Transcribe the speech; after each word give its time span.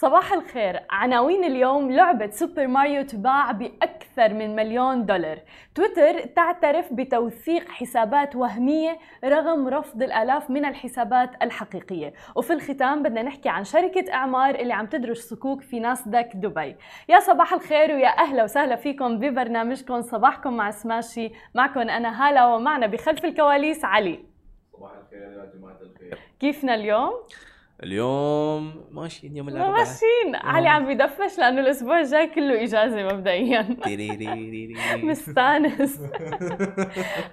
صباح 0.00 0.32
الخير. 0.32 0.80
عناوين 0.90 1.44
اليوم 1.44 1.90
لعبة 1.90 2.30
سوبر 2.30 2.66
ماريو 2.66 3.02
تباع 3.02 3.52
بأكثر 3.52 4.34
من 4.34 4.56
مليون 4.56 5.06
دولار. 5.06 5.38
تويتر 5.74 6.20
تعترف 6.20 6.92
بتوثيق 6.92 7.68
حسابات 7.68 8.36
وهمية 8.36 8.98
رغم 9.24 9.68
رفض 9.68 10.02
الآلاف 10.02 10.50
من 10.50 10.64
الحسابات 10.64 11.30
الحقيقية. 11.42 12.12
وفي 12.36 12.52
الختام 12.52 13.02
بدنا 13.02 13.22
نحكي 13.22 13.48
عن 13.48 13.64
شركة 13.64 14.12
إعمار 14.12 14.54
اللي 14.54 14.72
عم 14.72 14.86
تدرج 14.86 15.16
صكوك 15.16 15.60
في 15.60 15.80
ناسداك 15.80 16.36
دبي. 16.36 16.76
يا 17.08 17.20
صباح 17.20 17.52
الخير 17.52 17.94
ويا 17.94 18.18
أهلا 18.18 18.44
وسهلا 18.44 18.76
فيكم 18.76 19.18
ببرنامجكم 19.18 20.00
صباحكم 20.02 20.56
مع 20.56 20.70
سماشي. 20.70 21.30
معكم 21.54 21.80
أنا 21.80 22.28
هالة 22.28 22.54
ومعنا 22.54 22.86
بخلف 22.86 23.24
الكواليس 23.24 23.84
علي. 23.84 24.24
صباح 24.72 24.90
الخير 25.02 25.22
يا 25.22 25.52
جماعة 25.54 25.78
الخير. 25.82 26.18
كيفنا 26.40 26.74
اليوم؟ 26.74 27.12
اليوم 27.82 28.84
ماشيين 28.90 29.36
يوم 29.36 29.48
الأربعاء 29.48 29.78
ماشيين 29.78 30.34
علي 30.34 30.68
عم 30.68 30.94
بدفش 30.94 31.38
لأنه 31.38 31.60
الأسبوع 31.60 32.00
الجاي 32.00 32.26
كله 32.26 32.62
إجازة 32.62 33.02
مبدئيا. 33.02 33.76
مستانس 34.96 36.00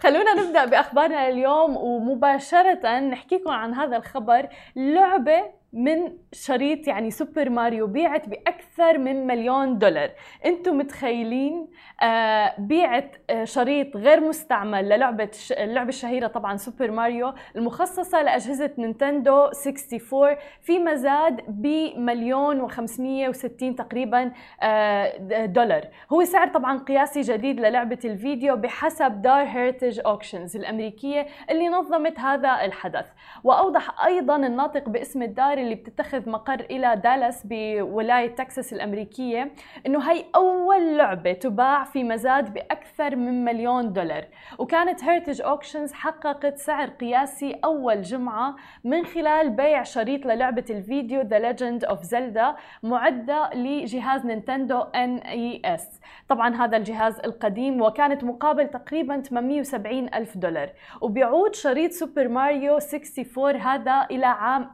خلونا 0.04 0.34
نبدا 0.34 0.66
باخبارنا 0.66 1.28
اليوم 1.28 1.78
ومباشره 1.78 3.00
نحكيكم 3.00 3.50
عن 3.50 3.74
هذا 3.74 3.98
الخبر 3.98 4.48
لعبه 4.76 5.44
من 5.76 6.18
شريط 6.34 6.88
يعني 6.88 7.12
سوبر 7.12 7.50
ماريو 7.50 7.88
بيعت 7.88 8.30
بأكثر 8.30 8.98
من 8.98 9.28
مليون 9.28 9.78
دولار. 9.78 10.10
أنتم 10.46 10.78
متخيلين؟ 10.78 11.68
آه 12.04 12.54
بيعت 12.58 13.16
آه 13.30 13.44
شريط 13.44 13.98
غير 13.98 14.20
مستعمل 14.20 14.90
للعبة. 14.90 15.30
اللعبة 15.52 15.90
الشهيرة 15.90 16.28
طبعا 16.28 16.58
سوبر 16.58 16.92
ماريو 16.92 17.34
المخصصة 17.56 18.22
لأجهزة 18.22 18.72
نينتندو 18.78 19.36
64 19.36 20.36
في 20.62 20.80
مزاد 20.80 21.42
بمليون 21.48 22.70
و560 22.70 23.76
تقريبا 23.78 24.32
آه 24.62 25.46
دولار. 25.46 25.88
هو 26.14 26.24
سعر 26.24 26.48
طبعا 26.48 26.78
قياسي 26.80 27.22
جديد 27.22 27.60
للعبة 27.60 28.00
الفيديو 28.06 28.56
بحسب 28.56 29.22
دار 29.22 29.46
هيرتج 29.46 30.00
اوكشنز 30.06 30.56
الأمريكية 30.56 31.28
اللي 31.50 31.68
نظمت 31.68 32.20
هذا 32.20 32.66
الحدث. 32.66 33.06
وأوضح 33.44 34.06
أيضا 34.06 34.36
الناطق 34.36 34.90
باسم 34.90 35.22
الدار 35.22 35.65
اللي 35.66 35.76
بتتخذ 35.76 36.30
مقر 36.30 36.60
إلى 36.60 36.96
دالاس 37.04 37.42
بولاية 37.46 38.36
تكساس 38.36 38.74
الأمريكية 38.74 39.52
إنه 39.86 40.12
هي 40.12 40.26
أول 40.36 40.98
لعبة 40.98 41.34
تباع 41.34 41.84
في 41.84 42.04
مزاد 42.04 42.54
بأكثر 42.54 43.16
من 43.16 43.46
مليون 43.46 43.94
دولار. 43.94 44.26
وكانت 44.60 45.04
هيرتج 45.04 45.42
اوكشنز 45.42 45.94
حققت 45.94 46.58
سعر 46.58 46.90
قياسي 46.90 47.60
أول 47.66 48.02
جمعة 48.02 48.56
من 48.84 49.06
خلال 49.06 49.50
بيع 49.50 49.84
شريط 49.84 50.26
للعبة 50.26 50.66
الفيديو 50.70 51.22
ذا 51.22 51.40
ليجند 51.40 51.86
اوف 51.86 52.02
زلدا 52.04 52.56
معدة 52.84 53.50
لجهاز 53.54 54.26
نينتندو 54.26 54.80
ان 54.80 55.18
اي 55.18 55.62
اس 55.66 56.00
طبعا 56.30 56.56
هذا 56.56 56.78
الجهاز 56.78 57.20
القديم 57.20 57.82
وكانت 57.82 58.24
مقابل 58.24 58.68
تقريبا 58.68 59.22
870 59.22 60.14
ألف 60.14 60.38
دولار. 60.38 60.70
وبيعود 61.02 61.56
شريط 61.56 61.92
سوبر 61.92 62.28
ماريو 62.28 62.74
64 62.74 63.56
هذا 63.56 64.08
إلى 64.12 64.26
عام 64.26 64.70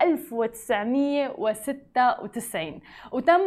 1996 0.81 2.79
وتم 3.11 3.41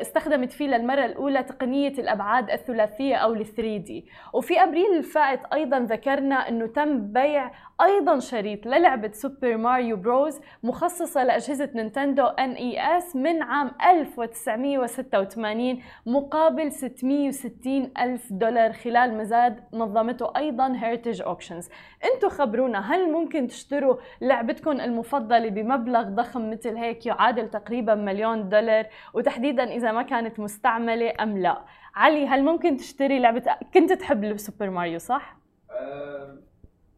استخدمت 0.00 0.52
فيه 0.52 0.66
للمرة 0.66 1.04
الأولى 1.04 1.42
تقنية 1.42 1.88
الأبعاد 1.88 2.50
الثلاثية 2.50 3.16
أو 3.16 3.32
ال 3.32 3.46
3 3.46 3.76
دي 3.76 4.06
وفي 4.32 4.62
أبريل 4.62 4.96
الفائت 4.96 5.40
أيضا 5.52 5.78
ذكرنا 5.78 6.48
أنه 6.48 6.66
تم 6.66 7.12
بيع 7.12 7.50
أيضا 7.80 8.18
شريط 8.18 8.66
للعبة 8.66 9.12
سوبر 9.12 9.56
ماريو 9.56 9.96
بروز 9.96 10.40
مخصصة 10.62 11.24
لأجهزة 11.24 11.70
نينتندو 11.74 12.26
ان 12.26 12.50
اي 12.52 12.98
اس 12.98 13.16
من 13.16 13.42
عام 13.42 13.70
1986 13.90 15.82
مقابل 16.06 16.72
660 16.72 17.90
ألف 17.98 18.32
دولار 18.32 18.72
خلال 18.72 19.18
مزاد 19.18 19.60
نظمته 19.72 20.32
أيضا 20.36 20.72
هيرتج 20.76 21.22
أوكشنز 21.22 21.68
أنتم 22.14 22.28
خبرونا 22.28 22.94
هل 22.94 23.12
ممكن 23.12 23.46
تشتروا 23.46 23.96
لعبتكم 24.20 24.80
المفضلة 24.80 25.48
بمبلغ 25.48 26.02
ضخم 26.02 26.50
مثل 26.50 26.76
هيك 26.76 27.06
يعادل 27.06 27.50
تقريبا 27.50 27.94
مليون 27.94 28.48
دولار؟ 28.48 28.86
وتحديدا 29.14 29.64
إذا 29.64 29.92
ما 29.92 30.02
كانت 30.02 30.40
مستعملة 30.40 31.12
أم 31.22 31.38
لا. 31.38 31.58
علي 31.94 32.26
هل 32.26 32.44
ممكن 32.44 32.76
تشتري 32.76 33.18
لعبة 33.18 33.42
كنت 33.74 33.92
تحب 33.92 34.36
سوبر 34.36 34.70
ماريو 34.70 34.98
صح؟ 34.98 35.36
آم، 35.80 36.40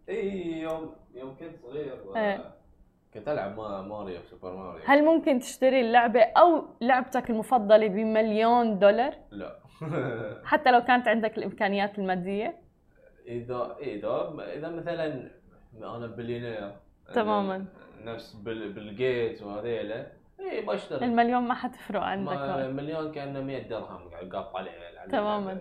اي 0.08 0.60
يوم 0.60 0.94
يوم 1.14 1.36
كنت 1.36 1.56
صغير 1.62 1.98
إيه. 2.16 2.44
كنت 3.14 3.28
ألعب 3.28 3.56
ما- 3.56 3.82
ماريو 3.82 4.22
سوبر 4.30 4.56
ماريو 4.56 4.82
هل 4.84 5.04
ممكن 5.04 5.38
تشتري 5.38 5.80
اللعبة 5.80 6.20
أو 6.22 6.64
لعبتك 6.80 7.30
المفضلة 7.30 7.86
بمليون 7.86 8.78
دولار 8.78 9.14
لا 9.30 9.58
حتى 10.50 10.70
لو 10.70 10.80
كانت 10.80 11.08
عندك 11.08 11.38
الإمكانيات 11.38 11.98
المادية؟ 11.98 12.56
إذا 13.26 13.76
إذا 13.80 14.34
إذا 14.54 14.68
مثلا 14.68 15.30
أنا 15.74 16.06
بليونير 16.06 16.70
تماماً. 17.14 17.64
نفس 18.04 18.34
بيل 18.34 18.96
جيتس 18.96 19.42
وهذيلا 19.42 20.06
اي 20.40 20.60
بشتري 20.60 21.04
المليون 21.04 21.42
ما 21.42 21.54
حتفرق 21.54 22.02
عندك 22.02 22.38
مليون 22.72 23.12
كأنه 23.12 23.40
100 23.40 23.68
درهم 23.68 24.08
قاعد 24.10 24.28
قاف 24.34 24.56
عليه 24.56 24.70
تماماً. 25.10 25.60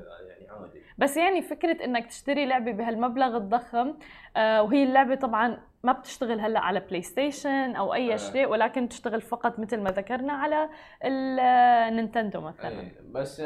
عادي 0.62 0.80
بس 0.98 1.18
يعني 1.18 1.42
فكرة 1.42 1.86
إنك 1.86 2.06
تشتري 2.06 2.46
لعبة 2.46 2.72
بهالمبلغ 2.72 3.38
الضخم 3.38 3.94
آه 4.38 4.64
وهي 4.64 4.84
اللعبة 4.84 5.16
طبعا 5.16 5.58
ما 5.84 5.92
بتشتغل 5.92 6.40
هلأ 6.40 6.60
على 6.60 6.80
بلاي 6.80 7.02
ستيشن 7.02 7.76
أو 7.76 7.94
أي 7.94 8.14
آه. 8.14 8.18
شيء 8.18 8.48
ولكن 8.48 8.90
تشتغل 8.90 9.22
فقط 9.22 9.60
مثل 9.60 9.82
ما 9.82 9.90
ذكرنا 9.90 10.34
على 10.34 10.70
النينتندو 11.04 12.42
مثلا 12.42 12.80
أي، 12.82 12.92
بس 13.12 13.44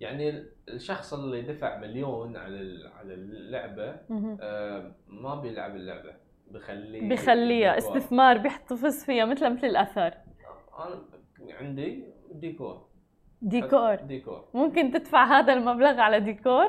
يعني 0.00 0.44
الشخص 0.68 1.14
اللي 1.14 1.42
دفع 1.42 1.78
مليون 1.78 2.36
على 2.36 2.90
على 2.98 3.14
اللعبة. 3.14 3.96
آه، 4.40 4.92
ما 5.08 5.34
بيلعب 5.34 5.76
اللعبة 5.76 6.14
بخليه 6.50 7.08
بخليها. 7.08 7.78
استثمار 7.78 8.38
بيحتفظ 8.38 9.04
فيها 9.04 9.24
مثل 9.24 9.50
مثل 9.50 9.66
الأثر 9.66 10.14
أنا 10.78 11.04
عندي 11.60 12.04
ديكور 12.32 12.86
ديكور. 13.42 13.94
ديكور. 13.94 14.44
ممكن 14.54 14.90
تدفع 14.90 15.24
هذا 15.38 15.52
المبلغ 15.52 16.00
على 16.00 16.20
ديكور؟ 16.20 16.68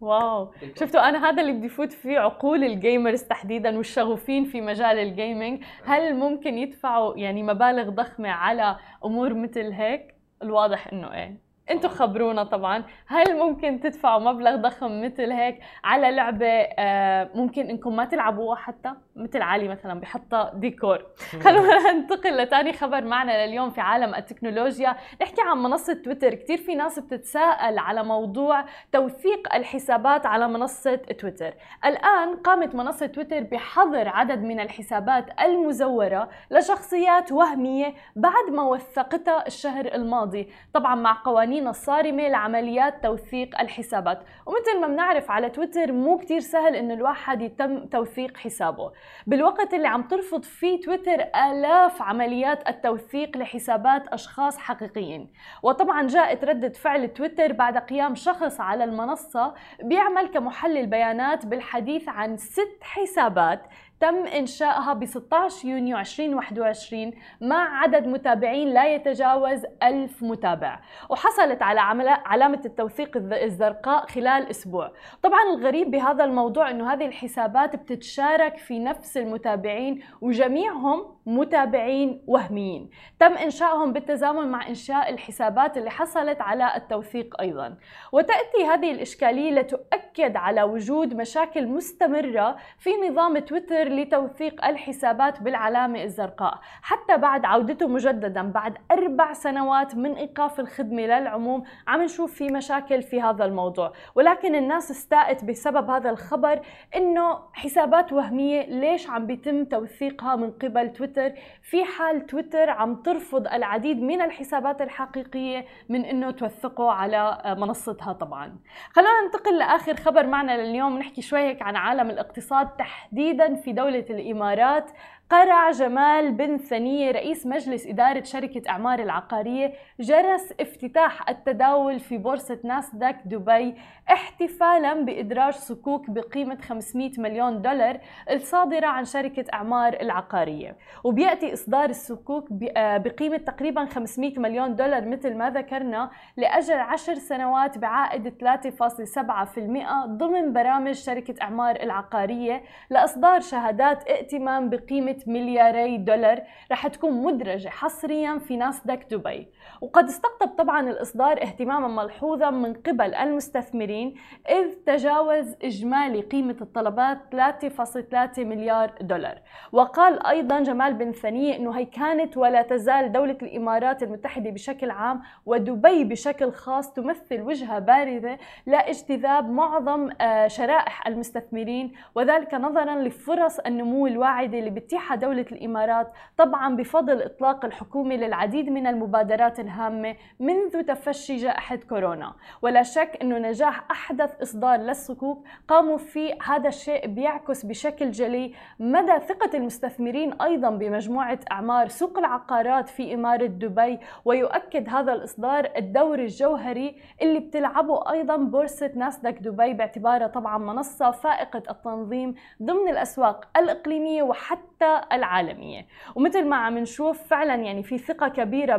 واو. 0.00 0.52
ديكور. 0.60 0.76
شفتوا 0.76 1.08
أنا 1.08 1.28
هذا 1.28 1.42
اللي 1.42 1.52
بدي 1.52 1.68
فوت 1.68 1.92
فيه 1.92 2.18
عقول 2.18 2.64
الجيمرز 2.64 3.22
تحديدا 3.22 3.76
والشغوفين 3.76 4.44
في 4.44 4.60
مجال 4.60 4.98
الجيمنج 4.98 5.64
هل 5.84 6.14
ممكن 6.14 6.58
يدفعوا 6.58 7.16
يعني 7.16 7.42
مبالغ 7.42 7.90
ضخمة 7.90 8.28
على 8.28 8.76
أمور 9.04 9.34
مثل 9.34 9.72
هيك؟ 9.72 10.14
الواضح 10.42 10.92
إنه 10.92 11.14
إيه. 11.14 11.36
أنتوا 11.70 11.90
خبرونا 11.90 12.44
طبعا. 12.44 12.84
هل 13.06 13.36
ممكن 13.38 13.80
تدفعوا 13.80 14.20
مبلغ 14.20 14.56
ضخم 14.56 15.02
مثل 15.04 15.32
هيك 15.32 15.60
على 15.84 16.10
لعبة 16.10 16.46
آه، 16.46 17.30
ممكن 17.34 17.66
إنكم 17.66 17.96
ما 17.96 18.04
تلعبوها 18.04 18.56
حتى؟ 18.56 18.92
مثل 19.16 19.42
علي 19.42 19.68
مثلا 19.68 20.00
بحطها 20.00 20.52
ديكور. 20.54 21.06
خلونا 21.42 21.78
ننتقل 21.92 22.36
لتاني 22.36 22.72
خبر 22.72 23.04
معنا 23.04 23.46
لليوم 23.46 23.70
في 23.70 23.80
عالم 23.80 24.14
التكنولوجيا. 24.14 24.96
نحكي 25.22 25.42
عن 25.42 25.58
منصة 25.62 25.92
تويتر. 25.92 26.34
كتير 26.34 26.58
في 26.58 26.74
ناس 26.74 26.98
بتتساءل 26.98 27.78
على 27.78 28.04
موضوع 28.04 28.64
توثيق 28.92 29.54
الحسابات 29.54 30.26
على 30.26 30.48
منصة 30.48 30.94
تويتر. 30.94 31.54
الآن 31.84 32.36
قامت 32.36 32.74
منصة 32.74 33.06
تويتر 33.06 33.40
بحظر 33.40 34.08
عدد 34.08 34.42
من 34.42 34.60
الحسابات 34.60 35.40
المزورة 35.40 36.28
لشخصيات 36.50 37.32
وهمية 37.32 37.94
بعد 38.16 38.50
ما 38.50 38.62
وثقتها 38.62 39.46
الشهر 39.46 39.86
الماضي. 39.94 40.48
طبعا 40.74 40.94
مع 40.94 41.22
قوانين 41.24 41.68
الصارمة 41.68 42.28
لعمليات 42.28 43.02
توثيق 43.02 43.60
الحسابات. 43.60 44.22
ومثل 44.46 44.80
ما 44.80 44.86
بنعرف 44.86 45.30
على 45.30 45.50
تويتر 45.50 45.92
مو 45.92 46.18
كتير 46.18 46.40
سهل 46.40 46.76
إنه 46.76 46.94
الواحد 46.94 47.42
يتم 47.42 47.86
توثيق 47.86 48.36
حسابه. 48.36 48.92
بالوقت 49.26 49.74
اللي 49.74 49.88
عم 49.88 50.02
ترفض 50.02 50.42
فيه 50.42 50.80
تويتر 50.80 51.24
آلاف 51.50 52.02
عمليات 52.02 52.68
التوثيق 52.68 53.36
لحسابات 53.36 54.08
أشخاص 54.08 54.58
حقيقيين. 54.58 55.32
وطبعا 55.62 56.06
جاءت 56.06 56.44
ردة 56.44 56.68
فعل 56.72 57.08
تويتر 57.08 57.52
بعد 57.52 57.78
قيام 57.78 58.14
شخص 58.14 58.60
على 58.60 58.84
المنصة 58.84 59.54
بيعمل 59.82 60.28
كمحلل 60.28 60.86
بيانات 60.86 61.46
بالحديث 61.46 62.08
عن 62.08 62.36
ست 62.36 62.78
حسابات 62.82 63.62
تم 64.02 64.26
إنشائها 64.26 64.92
ب 64.92 65.04
16 65.04 65.68
يونيو 65.68 65.98
2021 65.98 67.12
مع 67.40 67.82
عدد 67.82 68.06
متابعين 68.06 68.68
لا 68.68 68.94
يتجاوز 68.94 69.62
ألف 69.82 70.22
متابع 70.22 70.78
وحصلت 71.10 71.62
على 71.62 71.80
علامة 72.24 72.60
التوثيق 72.64 73.16
الز- 73.16 73.32
الزرقاء 73.32 74.06
خلال 74.06 74.50
أسبوع. 74.50 74.92
طبعا 75.22 75.40
الغريب 75.54 75.90
بهذا 75.90 76.24
الموضوع 76.24 76.70
أنه 76.70 76.92
هذه 76.92 77.06
الحسابات 77.06 77.76
بتتشارك 77.76 78.56
في 78.56 78.78
نفس 78.78 79.16
المتابعين 79.16 80.02
وجميعهم 80.20 81.04
متابعين 81.26 82.22
وهميين. 82.26 82.90
تم 83.18 83.32
إنشائهم 83.32 83.92
بالتزامن 83.92 84.48
مع 84.48 84.68
إنشاء 84.68 85.10
الحسابات 85.10 85.76
اللي 85.76 85.90
حصلت 85.90 86.40
على 86.40 86.76
التوثيق 86.76 87.40
أيضا. 87.40 87.76
وتأتي 88.12 88.64
هذه 88.70 88.92
الإشكالية 88.92 89.50
لتؤكد 89.50 90.36
على 90.36 90.62
وجود 90.62 91.14
مشاكل 91.14 91.66
مستمرة 91.66 92.56
في 92.78 92.90
نظام 93.08 93.38
تويتر 93.38 93.91
لتوثيق 93.96 94.64
الحسابات 94.64 95.42
بالعلامة 95.42 96.02
الزرقاء. 96.02 96.58
حتى 96.82 97.16
بعد 97.16 97.44
عودته 97.44 97.88
مجددا 97.88 98.42
بعد 98.42 98.74
أربع 98.90 99.32
سنوات 99.32 99.94
من 99.94 100.14
إيقاف 100.14 100.60
الخدمة 100.60 101.02
للعموم 101.02 101.64
عم 101.88 102.02
نشوف 102.02 102.34
في 102.34 102.48
مشاكل 102.48 103.02
في 103.02 103.22
هذا 103.22 103.44
الموضوع. 103.44 103.92
ولكن 104.14 104.54
الناس 104.54 104.90
استاءت 104.90 105.44
بسبب 105.44 105.90
هذا 105.90 106.10
الخبر 106.10 106.60
إنه 106.96 107.38
حسابات 107.52 108.12
وهمية 108.12 108.66
ليش 108.66 109.10
عم 109.10 109.26
بيتم 109.26 109.64
توثيقها 109.64 110.36
من 110.36 110.50
قبل 110.50 110.92
تويتر؟ 110.92 111.32
في 111.62 111.84
حال 111.84 112.26
تويتر 112.26 112.70
عم 112.70 112.94
ترفض 112.94 113.46
العديد 113.46 114.02
من 114.02 114.22
الحسابات 114.22 114.82
الحقيقية 114.82 115.64
من 115.88 116.04
إنه 116.04 116.30
توثقه 116.30 116.90
على 116.90 117.42
منصتها 117.58 118.12
طبعا. 118.12 118.56
خلونا 118.92 119.20
ننتقل 119.24 119.58
لآخر 119.58 119.96
خبر 119.96 120.26
معنا 120.26 120.62
لليوم 120.62 120.98
نحكي 120.98 121.22
شوي 121.22 121.40
هيك 121.40 121.62
عن 121.62 121.76
عالم 121.76 122.10
الاقتصاد 122.10 122.68
تحديدا 122.68 123.54
في 123.54 123.72
دولة 123.72 123.81
دولة 123.82 124.04
الإمارات 124.10 124.90
قرع 125.30 125.70
جمال 125.70 126.32
بن 126.32 126.58
ثنية 126.58 127.10
رئيس 127.10 127.46
مجلس 127.46 127.86
إدارة 127.86 128.22
شركة 128.22 128.70
أعمار 128.70 128.98
العقارية 128.98 129.72
جرس 130.00 130.52
افتتاح 130.60 131.28
التداول 131.28 132.00
في 132.00 132.18
بورصة 132.18 132.58
ناسداك 132.64 133.20
دبي 133.24 133.74
احتفالا 134.12 134.94
بإدراج 134.94 135.52
صكوك 135.52 136.10
بقيمة 136.10 136.58
500 136.60 137.10
مليون 137.18 137.62
دولار 137.62 138.00
الصادرة 138.30 138.86
عن 138.86 139.04
شركة 139.04 139.44
أعمار 139.54 139.92
العقارية. 140.00 140.76
وبيأتي 141.04 141.52
إصدار 141.52 141.90
الصكوك 141.90 142.48
بقيمة 142.52 143.36
تقريبا 143.36 143.84
500 143.84 144.38
مليون 144.40 144.76
دولار 144.76 145.08
مثل 145.08 145.34
ما 145.34 145.50
ذكرنا 145.50 146.10
لأجل 146.36 146.74
10 146.74 147.14
سنوات 147.14 147.78
بعائد 147.78 148.28
3.7% 148.28 150.06
ضمن 150.06 150.52
برامج 150.52 150.94
شركة 150.94 151.34
أعمار 151.42 151.76
العقارية 151.76 152.62
لإصدار 152.90 153.40
شهادات 153.40 154.08
ائتمان 154.08 154.70
بقيمة 154.70 155.21
ملياري 155.28 155.96
دولار 155.98 156.42
رح 156.72 156.86
تكون 156.86 157.22
مدرجة 157.22 157.68
حصريا 157.68 158.38
في 158.38 158.56
ناسداك 158.56 159.06
دبي. 159.10 159.48
وقد 159.80 160.04
استقطب 160.04 160.48
طبعا 160.48 160.90
الإصدار 160.90 161.42
اهتماما 161.42 162.02
ملحوظا 162.02 162.50
من 162.50 162.74
قبل 162.74 163.14
المستثمرين 163.14 164.14
إذ 164.48 164.74
تجاوز 164.86 165.56
إجمالي 165.62 166.20
قيمة 166.20 166.56
الطلبات 166.60 167.18
3.3 167.30 168.38
مليار 168.38 168.94
دولار. 169.00 169.38
وقال 169.72 170.26
أيضا 170.26 170.60
جمال 170.60 170.94
بن 170.94 171.12
ثنية 171.12 171.56
أنه 171.56 171.78
هي 171.78 171.84
كانت 171.84 172.36
ولا 172.36 172.62
تزال 172.62 173.12
دولة 173.12 173.38
الإمارات 173.42 174.02
المتحدة 174.02 174.50
بشكل 174.50 174.90
عام 174.90 175.22
ودبي 175.46 176.04
بشكل 176.04 176.52
خاص 176.52 176.92
تمثل 176.92 177.40
وجهة 177.40 177.78
باردة 177.78 178.38
لاجتذاب 178.66 179.50
معظم 179.50 180.10
شرائح 180.46 181.06
المستثمرين 181.06 181.92
وذلك 182.14 182.54
نظرا 182.54 182.96
لفرص 182.96 183.58
النمو 183.58 184.06
الواعدة 184.06 184.58
اللي 184.58 184.70
بتيحها 185.02 185.16
دولة 185.16 185.46
الإمارات 185.52 186.12
طبعا 186.36 186.76
بفضل 186.76 187.22
إطلاق 187.22 187.64
الحكومة 187.64 188.14
للعديد 188.14 188.68
من 188.68 188.86
المبادرات 188.86 189.60
الهامة 189.60 190.16
منذ 190.40 190.82
تفشي 190.82 191.36
جائحة 191.36 191.76
كورونا. 191.76 192.32
ولا 192.62 192.82
شك 192.82 193.18
أنه 193.22 193.38
نجاح 193.38 193.90
أحدث 193.90 194.42
إصدار 194.42 194.80
للصكوك 194.80 195.44
قاموا 195.68 195.96
فيه 195.98 196.34
هذا 196.46 196.68
الشيء 196.68 197.06
بيعكس 197.06 197.66
بشكل 197.66 198.10
جلي 198.10 198.54
مدى 198.78 199.18
ثقة 199.28 199.56
المستثمرين 199.56 200.32
أيضا 200.42 200.70
بمجموعة 200.70 201.38
أعمار 201.52 201.88
سوق 201.88 202.18
العقارات 202.18 202.88
في 202.88 203.14
إمارة 203.14 203.46
دبي 203.46 203.98
ويؤكد 204.24 204.88
هذا 204.88 205.12
الإصدار 205.12 205.70
الدور 205.76 206.18
الجوهري 206.18 206.96
اللي 207.22 207.38
بتلعبه 207.40 208.10
أيضا 208.12 208.36
بورصة 208.36 208.90
ناسداك 208.96 209.38
دبي 209.38 209.72
باعتبارها 209.72 210.26
طبعا 210.26 210.58
منصة 210.58 211.10
فائقة 211.10 211.62
التنظيم 211.70 212.34
ضمن 212.62 212.88
الأسواق 212.88 213.48
الإقليمية 213.56 214.22
وحتى 214.22 214.91
العالمية. 215.12 215.86
ومثل 216.14 216.46
ما 216.46 216.56
عم 216.56 216.78
نشوف 216.78 217.22
فعلا 217.22 217.54
يعني 217.54 217.82
في 217.82 217.98
ثقة 217.98 218.28
كبيرة 218.28 218.76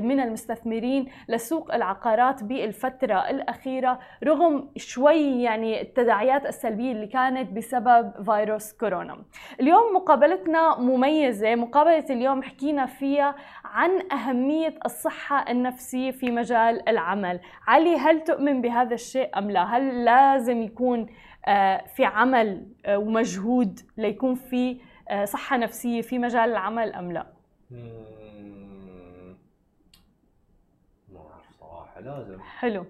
من 0.00 0.20
المستثمرين 0.20 1.08
لسوق 1.28 1.74
العقارات 1.74 2.44
بالفترة 2.44 3.30
الأخيرة 3.30 3.98
رغم 4.24 4.68
شوي 4.76 5.42
يعني 5.42 5.80
التداعيات 5.80 6.46
السلبية 6.46 6.92
اللي 6.92 7.06
كانت 7.06 7.52
بسبب 7.52 8.12
فيروس 8.24 8.72
كورونا. 8.72 9.18
اليوم 9.60 9.94
مقابلتنا 9.94 10.78
مميزة. 10.78 11.54
مقابلة 11.54 12.04
اليوم 12.10 12.42
حكينا 12.42 12.86
فيها 12.86 13.34
عن 13.64 13.90
أهمية 14.12 14.74
الصحة 14.84 15.50
النفسية 15.50 16.10
في 16.10 16.30
مجال 16.30 16.88
العمل. 16.88 17.40
علي 17.66 17.96
هل 17.96 18.20
تؤمن 18.20 18.60
بهذا 18.60 18.94
الشيء 18.94 19.38
أم 19.38 19.50
لا؟ 19.50 19.64
هل 19.64 20.04
لازم 20.04 20.62
يكون 20.62 21.06
في 21.94 22.04
عمل 22.04 22.66
ومجهود 22.88 23.80
ليكون 23.96 24.34
في 24.34 24.80
صحة 25.24 25.56
نفسية 25.56 26.02
في 26.02 26.18
مجال 26.18 26.50
العمل 26.50 26.92
أم 26.92 27.12
لا؟ 27.12 27.26
ما 31.12 31.20
أعرف 31.20 31.50
صراحة 31.60 32.00
لازم. 32.00 32.40
حلو. 32.40 32.86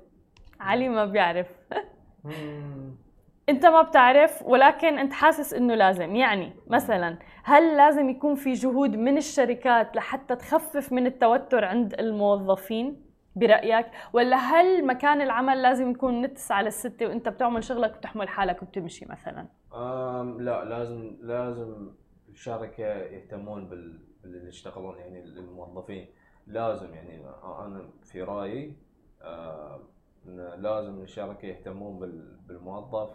علي 0.61 0.89
ما 0.89 1.05
بيعرف. 1.05 1.47
أنت 3.49 3.67
ما 3.67 3.83
بتعرف 3.83 4.43
ولكن 4.43 4.99
أنت 4.99 5.13
حاسس 5.13 5.55
إنه 5.55 5.75
لازم. 5.75 6.17
يعني 6.17 6.53
مثلا 6.67 7.19
هل 7.45 7.77
لازم 7.77 8.11
يكون 8.11 8.35
في 8.35 8.53
جهود 8.53 8.97
من 8.97 9.17
الشركات 9.17 9.97
لحتى 9.97 10.37
تخفف 10.37 10.93
من 10.93 11.07
التوتر 11.07 11.65
عند 11.65 11.95
الموظفين؟ 11.95 13.03
برأيك؟ 13.37 13.87
ولا 14.13 14.37
هل 14.37 14.87
مكان 14.87 15.21
العمل 15.21 15.63
لازم 15.63 15.91
يكون 15.91 16.23
من 16.23 16.35
9 16.35 16.63
للستة 16.63 17.07
وأنت 17.07 17.29
بتعمل 17.29 17.65
شغلك 17.65 17.95
وبتحمل 17.95 18.29
حالك 18.29 18.63
وبتمشي 18.63 19.07
مثلا؟ 19.07 19.47
لا 20.39 20.65
لازم 20.65 21.17
لازم 21.21 21.91
الشركة 22.33 22.85
يهتمون 22.85 23.69
بال 23.69 24.01
باللي 24.23 24.49
يشتغلون 24.49 24.99
يعني 24.99 25.23
الموظفين 25.25 26.09
لازم 26.47 26.95
يعني 26.95 27.27
أنا 27.45 27.91
في 28.03 28.23
رأيي 28.23 28.77
آه 29.23 29.81
لازم 30.57 31.03
الشركة 31.03 31.47
يهتمون 31.47 31.99
بالموظف. 32.47 33.11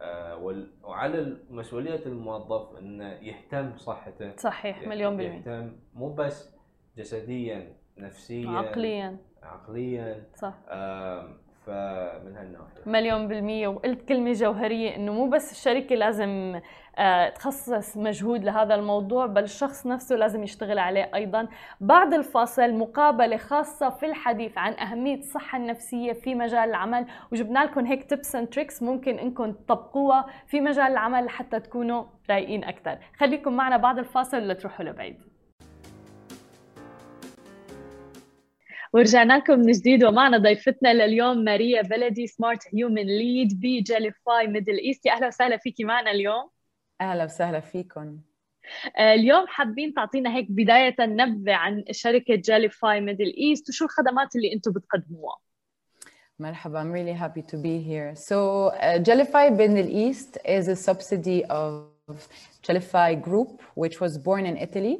آه 0.00 0.36
وعلى 0.82 1.36
مسؤولية 1.50 2.06
الموظف 2.06 2.78
إنه 2.78 3.12
يهتم 3.12 3.70
بصحته. 3.70 4.36
صحيح 4.36 4.88
مليون 4.88 5.16
بالمية. 5.16 5.36
يهتم 5.36 5.72
مو 5.94 6.14
بس 6.14 6.54
جسديا 6.96 7.76
نفسيا 7.98 8.48
عقليا. 8.50 9.16
عقليا. 9.42 10.26
صح. 10.34 10.54
آه 10.68 11.36
فمن 11.68 12.36
هالناحية. 12.36 12.82
مليون 12.86 13.28
بالمية. 13.28 13.68
وقلت 13.68 14.08
كلمة 14.08 14.32
جوهرية 14.32 14.96
إنه 14.96 15.12
مو 15.12 15.28
بس 15.28 15.52
الشركة 15.52 15.94
لازم 15.94 16.60
تخصص 17.34 17.96
مجهود 17.96 18.44
لهذا 18.44 18.74
الموضوع 18.74 19.26
بل 19.26 19.42
الشخص 19.42 19.86
نفسه 19.86 20.16
لازم 20.16 20.42
يشتغل 20.42 20.78
عليه 20.78 21.10
أيضا. 21.14 21.48
بعد 21.80 22.14
الفاصل 22.14 22.74
مقابلة 22.74 23.36
خاصة 23.36 23.90
في 23.90 24.06
الحديث 24.06 24.58
عن 24.58 24.72
أهمية 24.72 25.18
الصحة 25.18 25.58
النفسية 25.58 26.12
في 26.12 26.34
مجال 26.34 26.68
العمل. 26.68 27.06
وجبنا 27.32 27.64
لكم 27.64 27.86
هيك 27.86 28.04
تيبس 28.04 28.36
اند 28.36 28.48
تريكس 28.48 28.82
ممكن 28.82 29.18
إنكم 29.18 29.52
تطبقوها 29.52 30.26
في 30.46 30.60
مجال 30.60 30.92
العمل 30.92 31.24
لحتى 31.24 31.60
تكونوا 31.60 32.04
رايقين 32.30 32.64
أكثر. 32.64 32.98
خليكم 33.16 33.52
معنا 33.52 33.76
بعد 33.76 33.98
الفاصل 33.98 34.36
ولا 34.36 34.54
تروحوا 34.54 34.84
لبعيد. 34.84 35.27
ورجعنا 38.92 39.38
لكم 39.38 39.58
من 39.58 39.72
جديد 39.72 40.04
ومعنا 40.04 40.38
ضيفتنا 40.38 40.94
لليوم 40.94 41.44
ماريا 41.44 41.82
بلدي 41.82 42.26
سمارت 42.26 42.74
هيومن 42.74 43.06
ليد 43.06 43.60
بجيليفاي 43.60 44.46
ميدل 44.46 44.78
ايست 44.78 45.06
يا 45.06 45.12
أهلا 45.12 45.26
وسهلا 45.26 45.56
فيكي 45.56 45.84
معنا 45.84 46.10
اليوم. 46.10 46.50
أهلا 47.00 47.24
وسهلا 47.24 47.60
فيكم. 47.60 48.18
اليوم 49.00 49.46
حابين 49.46 49.94
تعطينا 49.94 50.36
هيك 50.36 50.46
بداية 50.50 50.96
نبذة 51.00 51.52
عن 51.52 51.84
شركة 51.90 52.34
جيليفاي 52.34 53.00
ميدل 53.00 53.34
ايست 53.36 53.68
وشو 53.68 53.84
الخدمات 53.84 54.36
اللي 54.36 54.52
أنتم 54.52 54.72
بتقدموها. 54.72 55.38
مرحبا 56.38 56.82
I'm 56.82 56.92
really 56.92 57.18
happy 57.18 57.42
to 57.42 57.56
be 57.56 57.78
here. 57.90 58.14
So 58.14 58.68
uh, 58.68 58.98
Jellify 59.02 59.50
Middle 59.56 59.90
East 59.90 60.38
is 60.44 60.68
a 60.68 60.76
subsidy 60.76 61.44
of 61.44 61.88
Jellify 62.62 63.20
Group 63.20 63.62
which 63.74 64.00
was 64.00 64.18
born 64.18 64.46
in 64.46 64.56
Italy 64.56 64.96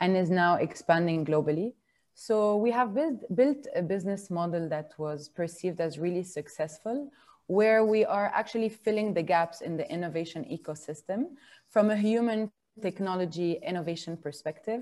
and 0.00 0.16
is 0.16 0.30
now 0.30 0.54
expanding 0.54 1.24
globally. 1.26 1.74
So 2.17 2.57
we 2.57 2.71
have 2.71 2.93
built, 2.93 3.21
built 3.35 3.67
a 3.75 3.81
business 3.81 4.29
model 4.29 4.69
that 4.69 4.91
was 4.97 5.29
perceived 5.29 5.81
as 5.81 5.97
really 5.97 6.23
successful, 6.23 7.11
where 7.47 7.83
we 7.83 8.05
are 8.05 8.31
actually 8.33 8.69
filling 8.69 9.13
the 9.13 9.23
gaps 9.23 9.61
in 9.61 9.77
the 9.77 9.89
innovation 9.91 10.45
ecosystem 10.45 11.35
from 11.69 11.89
a 11.89 11.95
human 11.95 12.51
technology 12.81 13.59
innovation 13.63 14.15
perspective. 14.17 14.81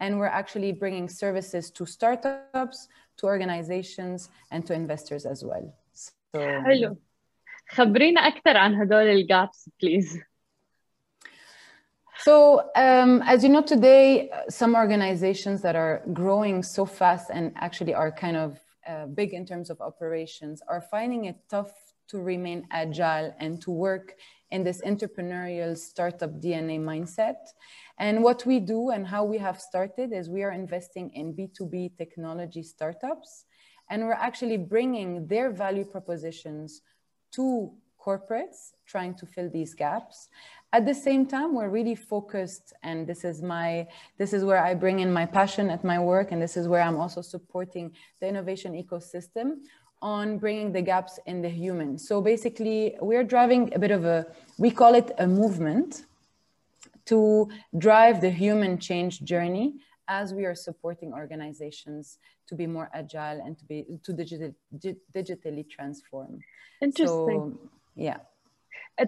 And 0.00 0.18
we're 0.18 0.26
actually 0.26 0.72
bringing 0.72 1.08
services 1.08 1.70
to 1.72 1.84
startups, 1.84 2.88
to 3.18 3.26
organizations, 3.26 4.30
and 4.50 4.66
to 4.66 4.72
investors 4.72 5.26
as 5.26 5.44
well. 5.44 5.74
So, 5.92 6.10
حلو. 6.36 6.96
خبرينا 7.68 8.20
أكثر 8.20 8.56
عن 8.56 8.74
هدول 8.74 9.06
الجابس, 9.06 9.70
please. 9.78 10.18
So, 12.25 12.71
um, 12.75 13.21
as 13.27 13.43
you 13.43 13.49
know, 13.49 13.61
today, 13.61 14.31
some 14.49 14.73
organizations 14.73 15.61
that 15.61 15.75
are 15.75 16.01
growing 16.11 16.63
so 16.63 16.83
fast 16.83 17.29
and 17.31 17.53
actually 17.55 17.93
are 17.93 18.11
kind 18.11 18.35
of 18.35 18.59
uh, 18.89 19.05
big 19.05 19.35
in 19.35 19.45
terms 19.45 19.69
of 19.69 19.79
operations 19.79 20.59
are 20.67 20.81
finding 20.81 21.25
it 21.25 21.35
tough 21.51 21.71
to 22.07 22.17
remain 22.17 22.67
agile 22.71 23.31
and 23.39 23.61
to 23.61 23.69
work 23.69 24.15
in 24.49 24.63
this 24.63 24.81
entrepreneurial 24.81 25.77
startup 25.77 26.31
DNA 26.41 26.79
mindset. 26.79 27.41
And 27.99 28.23
what 28.23 28.43
we 28.43 28.59
do 28.59 28.89
and 28.89 29.05
how 29.05 29.23
we 29.23 29.37
have 29.37 29.61
started 29.61 30.11
is 30.11 30.27
we 30.27 30.41
are 30.41 30.51
investing 30.51 31.11
in 31.11 31.31
B2B 31.35 31.95
technology 31.95 32.63
startups. 32.63 33.45
And 33.91 34.01
we're 34.07 34.13
actually 34.13 34.57
bringing 34.57 35.27
their 35.27 35.51
value 35.51 35.85
propositions 35.85 36.81
to 37.33 37.71
corporates 38.05 38.73
trying 38.85 39.15
to 39.15 39.25
fill 39.25 39.49
these 39.49 39.73
gaps 39.73 40.29
at 40.77 40.85
the 40.85 40.93
same 41.07 41.25
time 41.25 41.49
we're 41.57 41.73
really 41.79 41.95
focused 41.95 42.73
and 42.83 43.07
this 43.07 43.23
is 43.23 43.41
my 43.41 43.87
this 44.17 44.31
is 44.37 44.41
where 44.43 44.61
i 44.69 44.73
bring 44.73 44.97
in 45.05 45.11
my 45.19 45.25
passion 45.25 45.65
at 45.75 45.81
my 45.83 45.99
work 46.11 46.27
and 46.31 46.39
this 46.41 46.55
is 46.59 46.67
where 46.67 46.83
i'm 46.87 46.99
also 47.03 47.21
supporting 47.21 47.85
the 48.19 48.27
innovation 48.27 48.71
ecosystem 48.83 49.47
on 50.01 50.37
bringing 50.37 50.71
the 50.71 50.81
gaps 50.81 51.19
in 51.25 51.41
the 51.41 51.49
human. 51.49 51.97
So 51.97 52.21
basically 52.21 52.95
we're 53.01 53.23
driving 53.23 53.73
a 53.73 53.79
bit 53.79 53.91
of 53.91 54.05
a 54.05 54.27
we 54.57 54.69
call 54.69 54.93
it 54.93 55.11
a 55.17 55.27
movement 55.27 56.05
to 57.05 57.49
drive 57.77 58.21
the 58.21 58.29
human 58.29 58.77
change 58.77 59.23
journey 59.23 59.67
as 60.07 60.33
we 60.33 60.45
are 60.45 60.55
supporting 60.67 61.13
organizations 61.13 62.19
to 62.47 62.53
be 62.55 62.67
more 62.67 62.89
agile 62.93 63.39
and 63.45 63.57
to 63.57 63.65
be 63.65 63.85
to 64.03 64.13
digital, 64.13 64.53
digitally 65.17 65.67
transform. 65.67 66.39
Interesting. 66.81 67.07
So, 67.07 67.59
yeah 67.95 68.17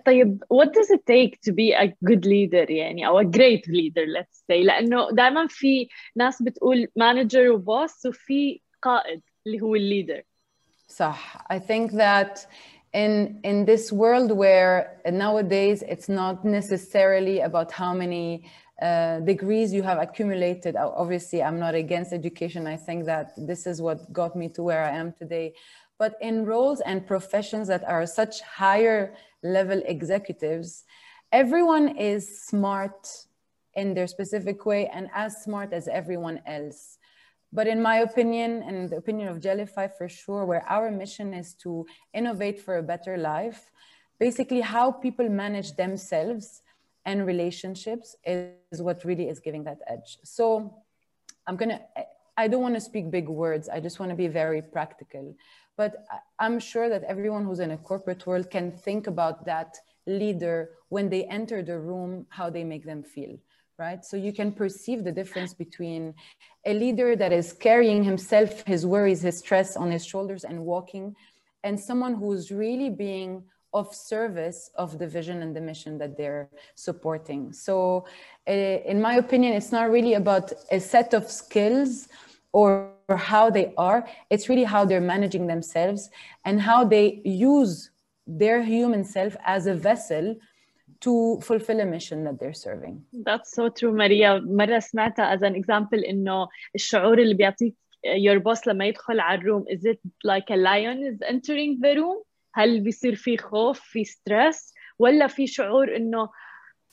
طيب 0.07 0.45
what 0.49 0.69
does 0.73 0.91
it 0.91 1.05
take 1.07 1.41
to 1.41 1.53
be 1.53 1.73
a 1.73 1.87
good 2.05 2.25
leader 2.25 2.71
يعني 2.71 3.07
او 3.07 3.21
a 3.21 3.25
great 3.25 3.67
leader 3.69 4.07
let's 4.07 4.43
say 4.51 4.65
لانه 4.65 5.11
دائما 5.13 5.47
في 5.47 5.89
ناس 6.17 6.43
بتقول 6.43 6.89
manager 7.01 7.51
وبوس 7.51 8.07
وفي 8.07 8.61
قائد 8.83 9.23
اللي 9.47 9.61
هو 9.61 9.75
الليدر 9.75 10.23
صح 10.89 11.47
I 11.53 11.59
think 11.59 11.93
that 11.93 12.47
in 12.95 13.41
in 13.45 13.65
this 13.65 13.93
world 13.93 14.31
where 14.33 15.01
nowadays 15.07 15.83
it's 15.83 16.09
not 16.09 16.45
necessarily 16.45 17.41
about 17.41 17.73
how 17.73 17.93
many 17.95 18.45
uh, 18.83 19.21
degrees 19.33 19.73
you 19.73 19.83
have 19.91 19.99
accumulated. 20.07 20.73
Obviously, 21.03 21.41
I'm 21.47 21.59
not 21.67 21.75
against 21.85 22.11
education. 22.13 22.67
I 22.67 22.79
think 22.87 23.01
that 23.13 23.27
this 23.51 23.63
is 23.71 23.77
what 23.87 23.99
got 24.21 24.33
me 24.41 24.47
to 24.57 24.61
where 24.69 24.83
I 24.91 24.93
am 25.03 25.09
today 25.23 25.55
but 26.03 26.17
in 26.21 26.45
roles 26.45 26.81
and 26.81 27.07
professions 27.07 27.69
that 27.69 27.85
are 27.85 28.05
such 28.07 28.41
higher 28.41 29.15
level 29.54 29.82
executives, 29.86 30.84
everyone 31.32 31.98
is 31.98 32.42
smart 32.42 33.08
in 33.76 33.94
their 33.94 34.08
specific 34.08 34.66
way 34.66 34.88
and 34.88 35.10
as 35.14 35.44
smart 35.44 35.74
as 35.74 35.88
everyone 35.88 36.42
else. 36.46 36.98
But 37.54 37.68
in 37.68 37.82
my 37.82 37.98
opinion, 37.98 38.64
and 38.64 38.90
the 38.90 38.98
opinion 38.98 39.30
of 39.30 39.40
Gellify 39.40 39.90
for 39.98 40.10
sure, 40.10 40.46
where 40.46 40.66
our 40.68 40.92
mission 40.92 41.34
is 41.34 41.54
to 41.64 41.86
innovate 42.14 42.60
for 42.60 42.78
a 42.78 42.84
better 42.84 43.18
life, 43.18 43.72
basically 44.20 44.62
how 44.62 44.92
people 44.92 45.30
manage 45.30 45.76
themselves 45.76 46.62
and 47.06 47.26
relationships 47.26 48.16
is 48.26 48.82
what 48.82 49.06
really 49.06 49.30
is 49.30 49.40
giving 49.40 49.64
that 49.64 49.80
edge. 49.88 50.18
So 50.24 50.84
I'm 51.48 51.56
gonna, 51.56 51.80
I 52.36 52.50
don't 52.50 52.62
want 52.62 52.76
to 52.76 52.82
speak 52.82 53.10
big 53.10 53.30
words. 53.30 53.70
I 53.70 53.80
just 53.80 54.00
want 54.00 54.10
to 54.10 54.16
be 54.16 54.28
very 54.28 54.62
practical. 54.62 55.36
But 55.78 56.06
I'm 56.40 56.60
sure 56.60 56.90
that 56.90 57.04
everyone 57.04 57.46
who's 57.46 57.60
in 57.60 57.72
a 57.72 57.78
corporate 57.78 58.26
world 58.26 58.50
can 58.50 58.72
think 58.72 59.08
about 59.08 59.46
that 59.46 59.78
leader 60.08 60.72
when 60.90 61.10
they 61.10 61.26
enter 61.26 61.62
the 61.62 61.80
room, 61.80 62.26
how 62.30 62.50
they 62.50 62.64
make 62.64 62.84
them 62.84 63.04
feel, 63.04 63.38
right? 63.78 64.04
So 64.04 64.18
you 64.18 64.34
can 64.34 64.52
perceive 64.52 65.04
the 65.04 65.12
difference 65.12 65.54
between 65.54 66.16
a 66.66 66.74
leader 66.74 67.16
that 67.16 67.32
is 67.32 67.54
carrying 67.54 68.04
himself, 68.04 68.66
his 68.66 68.86
worries, 68.86 69.22
his 69.22 69.38
stress 69.40 69.78
on 69.78 69.92
his 69.92 70.06
shoulders 70.06 70.44
and 70.44 70.66
walking, 70.66 71.16
and 71.64 71.80
someone 71.80 72.16
who's 72.16 72.52
really 72.52 72.90
being 72.90 73.44
of 73.74 73.94
service 73.94 74.72
of 74.76 74.98
the 74.98 75.08
vision 75.08 75.42
and 75.42 75.56
the 75.56 75.62
mission 75.62 75.98
that 75.98 76.18
they're 76.18 76.50
supporting. 76.76 77.52
So, 77.54 78.06
uh, 78.48 78.52
in 78.52 79.02
my 79.02 79.16
opinion, 79.16 79.54
it's 79.54 79.72
not 79.72 79.92
really 79.92 80.16
about 80.16 80.54
a 80.72 80.80
set 80.80 81.14
of 81.14 81.30
skills 81.30 82.08
or 82.53 82.95
how 83.09 83.51
they 83.51 83.73
are 83.77 84.07
it's 84.31 84.49
really 84.49 84.65
how 84.65 84.85
they're 84.85 85.01
managing 85.01 85.47
themselves 85.47 86.11
and 86.45 86.61
how 86.61 86.85
they 86.85 87.21
use 87.25 87.91
their 88.27 88.63
human 88.63 89.05
self 89.05 89.37
as 89.45 89.67
a 89.67 89.75
vessel 89.75 90.37
to 91.01 91.41
fulfill 91.43 91.81
a 91.81 91.85
mission 91.85 92.23
that 92.25 92.39
they're 92.39 92.55
serving. 92.55 93.03
That's 93.13 93.53
so 93.53 93.69
true 93.69 93.93
Maria 93.93 94.41
مرة 94.41 94.79
سمعتها 94.79 95.35
as 95.37 95.43
an 95.43 95.55
example 95.55 96.05
إنه 96.09 96.49
الشعور 96.75 97.19
اللي 97.19 97.35
بيعطيك 97.35 97.75
your 98.05 98.41
boss 98.41 98.67
لما 98.67 98.87
يدخل 98.87 99.21
على 99.21 99.41
الروم 99.41 99.65
is 99.69 99.85
it 99.85 99.99
like 100.25 100.51
a 100.51 100.57
lion 100.57 101.03
is 101.03 101.19
entering 101.23 101.81
the 101.81 101.97
room 101.97 102.25
هل 102.55 102.81
بيصير 102.81 103.15
في 103.15 103.37
خوف 103.37 103.81
في 103.81 104.05
stress 104.05 104.75
ولا 104.99 105.27
في 105.27 105.47
شعور 105.47 105.97
إنه 105.97 106.29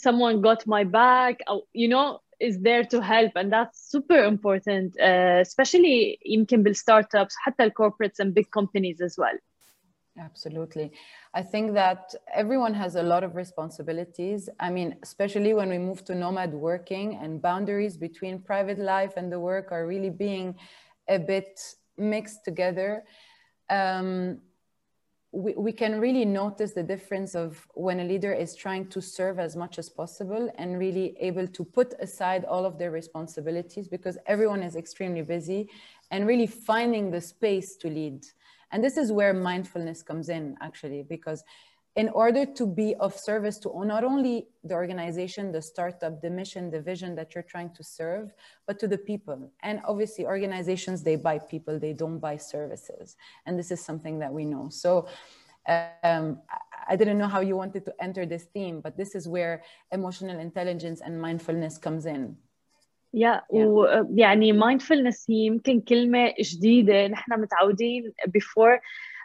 someone 0.08 0.42
got 0.42 0.64
my 0.68 0.84
back 0.84 1.36
أو 1.50 1.68
you 1.78 1.90
know 1.90 2.20
is 2.44 2.60
there 2.62 2.84
to 2.84 3.02
help 3.02 3.32
and 3.36 3.52
that's 3.52 3.92
super 3.92 4.24
important 4.24 5.00
uh, 5.00 5.40
especially 5.42 6.18
يمكن 6.26 6.64
بالستارت 6.64 7.08
حتى 7.38 7.70
corporates 7.70 8.20
and 8.20 8.34
big 8.34 8.50
companies 8.52 9.02
as 9.02 9.18
well 9.18 9.38
Absolutely. 10.20 10.92
I 11.34 11.42
think 11.42 11.74
that 11.74 12.14
everyone 12.34 12.74
has 12.74 12.96
a 12.96 13.04
lot 13.04 13.24
of 13.24 13.36
responsibilities. 13.36 14.50
I 14.60 14.70
mean, 14.70 14.98
especially 15.04 15.54
when 15.54 15.70
we 15.70 15.78
move 15.78 16.04
to 16.06 16.16
nomad 16.16 16.54
working 16.54 17.16
and 17.22 17.42
boundaries 17.42 17.96
between 17.98 18.40
private 18.40 18.80
life 18.80 19.14
and 19.16 19.32
the 19.32 19.40
work 19.40 19.72
are 19.72 19.88
really 19.88 20.10
being 20.10 20.56
a 21.08 21.20
bit 21.20 21.60
mixed 21.98 22.44
together. 22.44 23.04
Um, 23.70 24.42
we, 25.35 25.53
we 25.55 25.73
can 25.73 26.01
really 26.01 26.25
notice 26.25 26.73
the 26.73 26.83
difference 26.83 27.35
of 27.35 27.67
when 27.75 28.01
a 28.01 28.05
leader 28.05 28.33
is 28.33 28.55
trying 28.55 28.87
to 28.89 29.03
serve 29.03 29.41
as 29.41 29.57
much 29.57 29.81
as 29.81 29.89
possible 29.89 30.49
and 30.59 30.79
really 30.79 31.17
able 31.19 31.49
to 31.49 31.65
put 31.65 31.93
aside 31.99 32.45
all 32.45 32.65
of 32.65 32.79
their 32.79 32.93
responsibilities 32.93 33.89
because 33.89 34.17
everyone 34.27 34.63
is 34.63 34.77
extremely 34.77 35.23
busy 35.23 35.69
and 36.13 36.29
really 36.29 36.47
finding 36.47 37.11
the 37.11 37.21
space 37.21 37.77
to 37.77 37.89
lead. 37.89 38.25
And 38.71 38.83
this 38.83 38.97
is 38.97 39.11
where 39.11 39.35
mindfulness 39.35 40.05
comes 40.05 40.29
in 40.29 40.57
actually, 40.61 41.03
because 41.03 41.43
in 41.96 42.08
order 42.10 42.46
to 42.46 42.66
be 42.66 42.96
of 42.96 43.14
service 43.18 43.58
to 43.60 43.70
not 43.86 44.04
only 44.04 44.48
the 44.64 44.74
organization, 44.74 45.52
the 45.52 45.62
startup, 45.62 46.22
the 46.22 46.30
mission, 46.30 46.70
the 46.70 46.82
vision 46.82 47.16
that 47.16 47.34
you're 47.34 47.44
trying 47.44 47.72
to 47.72 47.84
serve, 47.84 48.32
but 48.68 48.80
to 48.80 48.88
the 48.88 48.98
people. 48.98 49.52
And 49.64 49.82
obviously, 49.86 50.26
organizations, 50.26 51.04
they 51.04 51.16
buy 51.16 51.40
people, 51.40 51.80
they 51.80 51.94
don't 51.94 52.20
buy 52.20 52.38
services. 52.38 53.18
And 53.46 53.58
this 53.60 53.72
is 53.72 53.84
something 53.84 54.20
that 54.20 54.32
we 54.32 54.46
know. 54.46 54.70
So, 54.70 55.08
um, 56.04 56.40
I 56.88 56.96
didn't 56.96 57.18
know 57.18 57.28
how 57.28 57.42
you 57.42 57.56
wanted 57.56 57.86
to 57.86 57.94
enter 58.00 58.26
this 58.26 58.46
theme, 58.46 58.82
but 58.82 58.96
this 58.96 59.14
is 59.14 59.28
where 59.28 59.64
emotional 59.92 60.40
intelligence 60.40 61.02
and 61.02 61.22
mindfulness 61.22 61.78
comes 61.78 62.06
in. 62.06 62.38
Yeah, 63.12 63.42
yeah. 63.52 63.66
ويعني 63.66 64.54
mindfulness 64.54 65.26
هي 65.30 65.46
يمكن 65.46 65.82
كلمة 65.82 66.34
جديدة 66.40 67.08
نحن 67.08 67.42
متعودين 67.42 68.14
before 68.32 68.80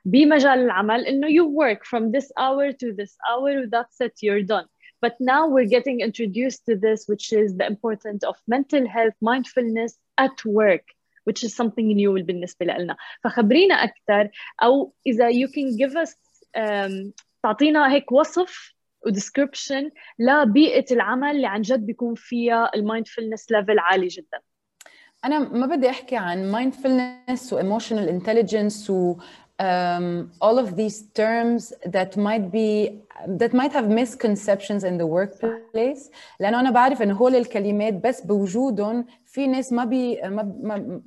بمجال 0.04 0.58
العمل 0.58 1.06
انه 1.06 1.28
you 1.28 1.46
work 1.46 1.84
from 1.84 2.10
this 2.12 2.28
hour 2.38 2.72
to 2.72 2.92
this 2.92 3.16
hour 3.30 3.66
that's 3.66 4.06
it 4.06 4.14
you're 4.22 4.46
done 4.46 4.66
but 5.04 5.14
now 5.20 5.46
we're 5.46 5.72
getting 5.76 6.00
introduced 6.00 6.60
to 6.68 6.74
this 6.76 7.00
which 7.10 7.32
is 7.32 7.56
the 7.60 7.66
importance 7.66 8.22
of 8.30 8.36
mental 8.54 8.84
health 8.96 9.16
mindfulness 9.30 9.92
at 10.26 10.36
work 10.44 10.86
which 11.26 11.40
is 11.44 11.54
something 11.54 11.86
new 11.96 12.12
بالنسبة 12.22 12.66
لنا 12.66 12.96
فخبرينا 13.24 13.74
أكثر 13.74 14.30
أو 14.62 14.94
إذا 15.06 15.30
you 15.30 15.48
can 15.48 15.76
give 15.76 15.96
us 15.96 16.14
um, 16.56 17.12
تعطينا 17.42 17.92
هيك 17.92 18.12
وصف 18.12 18.74
وديسكربشن 19.06 19.90
لبيئة 20.18 20.84
العمل 20.94 21.30
اللي 21.30 21.46
عن 21.46 21.62
جد 21.62 21.86
بيكون 21.86 22.14
فيها 22.14 22.70
المايندفولنس 22.74 23.52
ليفل 23.52 23.78
عالي 23.78 24.06
جدا 24.06 24.40
أنا 25.24 25.38
ما 25.38 25.66
بدي 25.66 25.90
أحكي 25.90 26.16
عن 26.16 26.52
mindfulness 26.52 27.52
و 27.52 27.60
emotional 27.60 28.08
intelligence 28.08 28.90
و 28.90 29.16
um, 29.60 30.30
all 30.40 30.58
of 30.58 30.76
these 30.76 31.02
terms 31.14 31.72
that 31.86 32.16
might 32.16 32.50
be 32.50 33.00
that 33.26 33.52
might 33.54 33.72
have 33.72 33.88
misconceptions 33.88 34.84
in 34.84 34.98
the 34.98 35.06
workplace 35.06 36.10
لانه 36.40 36.60
انا 36.60 36.70
بعرف 36.70 37.02
انه 37.02 37.14
هول 37.14 37.36
الكلمات 37.36 37.94
بس 37.94 38.20
بوجودهم 38.20 39.06
في 39.24 39.46
ناس 39.46 39.72
ما 39.72 39.84
بي 39.84 40.20
ما, 40.22 40.54
ما 40.62 41.00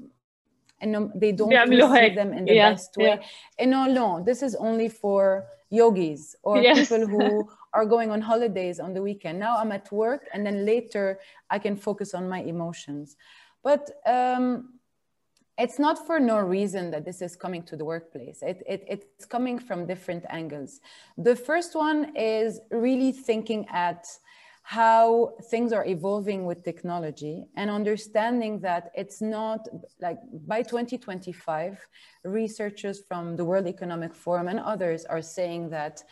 انه 0.83 1.11
they 1.15 1.31
don't 1.31 1.49
receive 1.49 2.15
them 2.15 2.33
in 2.33 2.45
the 2.45 2.53
yeah, 2.53 2.73
best 2.73 2.91
way 2.97 3.17
yeah. 3.17 3.61
انه 3.61 3.93
no 3.93 4.23
this 4.23 4.41
is 4.41 4.55
only 4.55 4.89
for 4.89 5.43
yogis 5.69 6.35
or 6.43 6.57
yes. 6.57 6.77
people 6.79 7.07
who 7.07 7.49
are 7.73 7.85
going 7.85 8.09
on 8.11 8.21
holidays 8.21 8.79
on 8.79 8.93
the 8.93 9.01
weekend 9.01 9.37
now 9.39 9.57
i'm 9.57 9.71
at 9.71 9.91
work 9.91 10.21
and 10.33 10.45
then 10.45 10.65
later 10.65 11.19
i 11.49 11.59
can 11.59 11.75
focus 11.75 12.09
on 12.13 12.23
my 12.29 12.41
emotions 12.53 13.17
but 13.62 13.90
um, 14.06 14.74
it's 15.58 15.78
not 15.78 16.06
for 16.06 16.18
no 16.18 16.38
reason 16.38 16.90
that 16.90 17.04
this 17.04 17.22
is 17.22 17.36
coming 17.36 17.62
to 17.64 17.76
the 17.76 17.84
workplace. 17.84 18.42
It, 18.42 18.62
it, 18.66 18.84
it's 18.88 19.24
coming 19.24 19.58
from 19.58 19.86
different 19.86 20.24
angles. 20.28 20.80
The 21.18 21.36
first 21.36 21.74
one 21.74 22.16
is 22.16 22.60
really 22.70 23.12
thinking 23.12 23.66
at 23.70 24.06
how 24.62 25.34
things 25.50 25.72
are 25.72 25.84
evolving 25.84 26.46
with 26.46 26.64
technology 26.64 27.44
and 27.56 27.68
understanding 27.68 28.60
that 28.60 28.92
it's 28.94 29.20
not 29.20 29.68
like 30.00 30.18
by 30.46 30.62
2025, 30.62 31.78
researchers 32.24 33.00
from 33.00 33.36
the 33.36 33.44
World 33.44 33.66
Economic 33.66 34.14
Forum 34.14 34.48
and 34.48 34.60
others 34.60 35.04
are 35.04 35.20
saying 35.20 35.70
that 35.70 36.02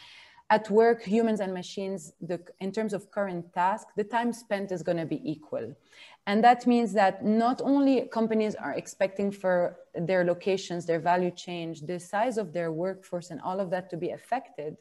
at 0.51 0.69
work, 0.69 1.05
humans 1.05 1.39
and 1.39 1.55
machines, 1.55 2.13
the, 2.21 2.41
in 2.59 2.73
terms 2.73 2.93
of 2.93 3.09
current 3.13 3.53
task, 3.55 3.87
the 3.97 4.03
time 4.03 4.33
spent 4.33 4.73
is 4.73 4.83
going 4.83 4.99
to 4.99 5.07
be 5.07 5.21
equal. 5.25 5.73
And 6.31 6.45
that 6.45 6.65
means 6.65 6.93
that 6.93 7.25
not 7.25 7.61
only 7.61 8.03
companies 8.03 8.55
are 8.55 8.75
expecting 8.75 9.33
for 9.33 9.81
their 9.97 10.23
locations, 10.25 10.87
their 10.87 11.01
value 11.01 11.33
change, 11.33 11.81
the 11.81 11.99
size 11.99 12.39
of 12.39 12.53
their 12.53 12.71
workforce, 12.71 13.33
and 13.33 13.41
all 13.41 13.59
of 13.59 13.69
that 13.71 13.91
to 13.91 13.97
be 13.97 14.11
affected, 14.11 14.77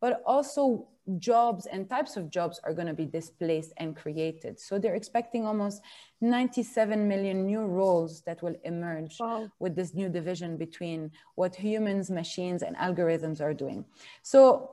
but 0.00 0.20
also 0.26 0.88
jobs 1.20 1.66
and 1.66 1.88
types 1.88 2.16
of 2.16 2.28
jobs 2.30 2.60
are 2.64 2.74
going 2.74 2.88
to 2.88 2.98
be 3.02 3.06
displaced 3.06 3.72
and 3.76 3.94
created. 3.94 4.58
So 4.58 4.76
they're 4.76 4.96
expecting 4.96 5.46
almost 5.46 5.82
97 6.20 7.06
million 7.06 7.46
new 7.46 7.60
roles 7.60 8.22
that 8.22 8.42
will 8.42 8.56
emerge 8.64 9.20
wow. 9.20 9.48
with 9.60 9.76
this 9.76 9.94
new 9.94 10.08
division 10.08 10.56
between 10.56 11.12
what 11.36 11.54
humans, 11.54 12.10
machines, 12.10 12.64
and 12.64 12.74
algorithms 12.74 13.40
are 13.40 13.54
doing. 13.54 13.84
So 14.22 14.72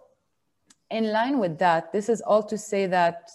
in 0.90 1.12
line 1.12 1.38
with 1.38 1.60
that, 1.60 1.94
this 1.94 2.10
is 2.10 2.22
all 2.22 2.42
to 2.42 2.58
say 2.58 2.88
that 2.88 3.30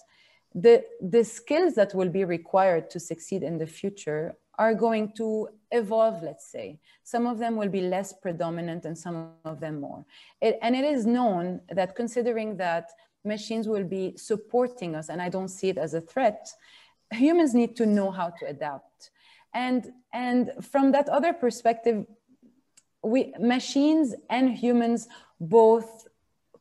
the, 0.55 0.85
the 1.01 1.25
skills 1.25 1.75
that 1.75 1.95
will 1.95 2.09
be 2.09 2.25
required 2.25 2.91
to 2.91 3.01
succeed 3.01 3.43
in 3.43 3.59
the 3.59 3.67
future 3.67 4.35
are 4.59 4.75
going 4.75 5.13
to 5.17 5.49
evolve, 5.71 6.23
let's 6.23 6.47
say. 6.47 6.79
Some 7.03 7.27
of 7.27 7.39
them 7.39 7.57
will 7.57 7.69
be 7.69 7.81
less 7.81 8.13
predominant 8.13 8.85
and 8.85 8.97
some 8.97 9.31
of 9.45 9.61
them 9.61 9.81
more. 9.81 10.05
It, 10.41 10.59
and 10.61 10.77
it 10.77 10.85
is 10.85 11.07
known 11.07 11.61
that 11.71 11.97
considering 11.97 12.57
that 12.59 12.91
machines 13.25 13.69
will 13.69 13.85
be 13.85 14.17
supporting 14.17 14.95
us, 14.95 15.09
and 15.09 15.23
I 15.23 15.29
don't 15.29 15.49
see 15.49 15.69
it 15.69 15.79
as 15.79 15.95
a 15.95 16.01
threat, 16.01 16.49
humans 17.13 17.55
need 17.55 17.77
to 17.77 17.87
know 17.87 18.11
how 18.11 18.31
to 18.39 18.47
adapt. 18.47 19.11
And, 19.55 19.93
and 20.13 20.53
from 20.61 20.93
that 20.93 21.09
other 21.09 21.33
perspective, 21.33 22.07
we, 23.03 23.33
machines 23.41 24.15
and 24.29 24.51
humans 24.53 25.09
both 25.41 26.07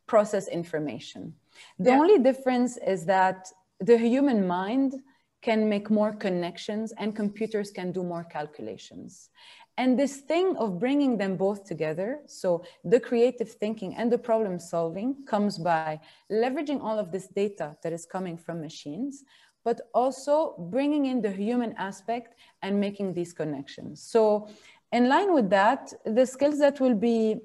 process 0.07 0.47
information. 0.47 1.33
The 1.77 1.91
yeah. 1.91 1.99
only 1.99 2.19
difference 2.19 2.77
is 2.77 3.05
that 3.05 3.51
the 3.79 3.97
human 3.97 4.47
mind 4.47 4.95
can 5.41 5.69
make 5.69 5.89
more 5.89 6.13
connections 6.13 6.91
and 6.97 7.15
computers 7.15 7.71
can 7.71 7.91
do 7.91 8.03
more 8.03 8.23
calculations. 8.25 9.29
And 9.77 9.97
this 9.97 10.17
thing 10.17 10.57
of 10.57 10.77
bringing 10.77 11.17
them 11.17 11.37
both 11.37 11.63
together, 11.63 12.19
so 12.27 12.65
the 12.83 12.99
creative 12.99 13.49
thinking 13.49 13.95
and 13.95 14.11
the 14.11 14.17
problem 14.17 14.59
solving 14.59 15.23
comes 15.25 15.57
by 15.57 16.01
leveraging 16.29 16.81
all 16.81 16.99
of 16.99 17.13
this 17.13 17.27
data 17.27 17.77
that 17.81 17.93
is 17.93 18.05
coming 18.05 18.37
from 18.37 18.59
machines, 18.59 19.23
but 19.63 19.79
also 19.93 20.55
bringing 20.69 21.05
in 21.05 21.21
the 21.21 21.31
human 21.31 21.73
aspect 21.77 22.35
and 22.61 22.77
making 22.77 23.13
these 23.13 23.31
connections. 23.31 24.01
So 24.01 24.49
in 24.91 25.07
line 25.07 25.33
with 25.33 25.49
that, 25.51 25.93
the 26.05 26.25
skills 26.25 26.59
that 26.59 26.81
will 26.81 26.95
be 26.95 27.39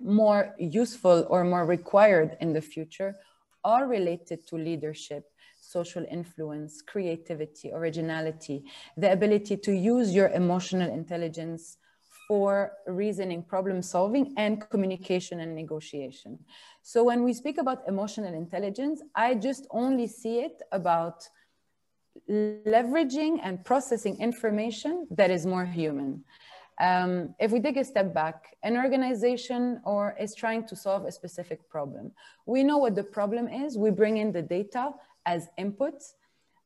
more 0.00 0.56
useful 0.58 1.26
or 1.30 1.44
more 1.44 1.64
required 1.64 2.36
in 2.40 2.52
the 2.52 2.60
future 2.60 3.14
are 3.64 3.86
related 3.86 4.46
to 4.48 4.56
leadership 4.56 5.24
social 5.62 6.04
influence, 6.10 6.82
creativity, 6.82 7.72
originality, 7.72 8.64
the 8.96 9.10
ability 9.10 9.56
to 9.56 9.72
use 9.72 10.14
your 10.14 10.28
emotional 10.30 10.90
intelligence 10.92 11.78
for 12.28 12.72
reasoning, 12.86 13.42
problem 13.42 13.82
solving, 13.82 14.34
and 14.36 14.68
communication 14.70 15.40
and 15.40 15.54
negotiation. 15.54 16.38
So 16.82 17.04
when 17.04 17.22
we 17.22 17.32
speak 17.32 17.58
about 17.58 17.86
emotional 17.86 18.34
intelligence, 18.34 19.02
I 19.14 19.34
just 19.34 19.66
only 19.70 20.06
see 20.06 20.40
it 20.40 20.62
about 20.72 21.28
leveraging 22.30 23.40
and 23.42 23.64
processing 23.64 24.20
information 24.20 25.06
that 25.10 25.30
is 25.30 25.46
more 25.46 25.64
human. 25.64 26.24
Um, 26.82 27.36
if 27.38 27.52
we 27.52 27.60
take 27.60 27.76
a 27.76 27.84
step 27.84 28.12
back, 28.12 28.56
an 28.64 28.76
organization 28.76 29.80
or 29.84 30.16
is 30.18 30.34
trying 30.34 30.66
to 30.66 30.74
solve 30.74 31.04
a 31.04 31.12
specific 31.12 31.68
problem. 31.68 32.10
We 32.44 32.64
know 32.64 32.78
what 32.78 32.96
the 32.96 33.04
problem 33.04 33.46
is. 33.46 33.78
We 33.78 33.90
bring 33.90 34.16
in 34.16 34.32
the 34.32 34.42
data 34.42 34.90
as 35.24 35.48
inputs. 35.56 36.14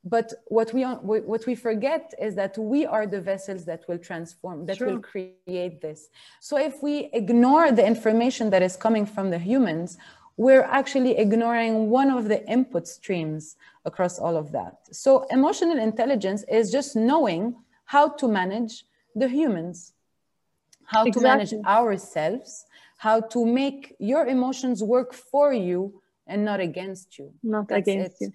But 0.05 0.33
what 0.47 0.73
we, 0.73 0.85
what 0.85 1.45
we 1.47 1.55
forget 1.55 2.15
is 2.19 2.35
that 2.37 2.57
we 2.57 2.87
are 2.87 3.07
the 3.07 3.21
vessels 3.21 3.67
that 3.67 3.87
will 3.89 3.99
transform, 3.99 4.65
that 4.67 4.81
will 4.81 5.01
create 5.01 5.81
this. 5.83 6.09
So 6.41 6.57
if 6.57 6.83
we 6.83 7.11
ignore 7.13 7.73
the 7.73 7.85
information 7.85 8.49
that 8.51 8.63
is 8.63 8.75
coming 8.77 9.05
from 9.05 9.31
the 9.31 9.39
humans, 9.39 9.99
we're 10.39 10.63
actually 10.63 11.19
ignoring 11.19 11.91
one 11.91 12.11
of 12.11 12.29
the 12.29 12.47
input 12.49 12.87
streams 12.87 13.57
across 13.85 14.19
all 14.19 14.37
of 14.37 14.53
that. 14.53 14.79
So 14.93 15.27
emotional 15.31 15.79
intelligence 15.79 16.45
is 16.49 16.71
just 16.71 16.95
knowing 16.95 17.57
how 17.85 18.11
to 18.11 18.29
manage 18.29 18.85
the 19.15 19.29
humans, 19.29 19.93
how 20.87 21.05
exactly. 21.05 21.13
to 21.13 21.21
manage 21.21 21.67
ourselves, 21.67 22.67
how 22.99 23.21
to 23.21 23.45
make 23.45 23.95
your 23.99 24.27
emotions 24.27 24.83
work 24.83 25.13
for 25.13 25.53
you 25.53 26.01
and 26.27 26.45
not 26.45 26.61
against 26.61 27.19
you. 27.19 27.33
Not 27.43 27.69
That's 27.69 27.89
against 27.89 28.23
it. 28.23 28.27
you. 28.27 28.33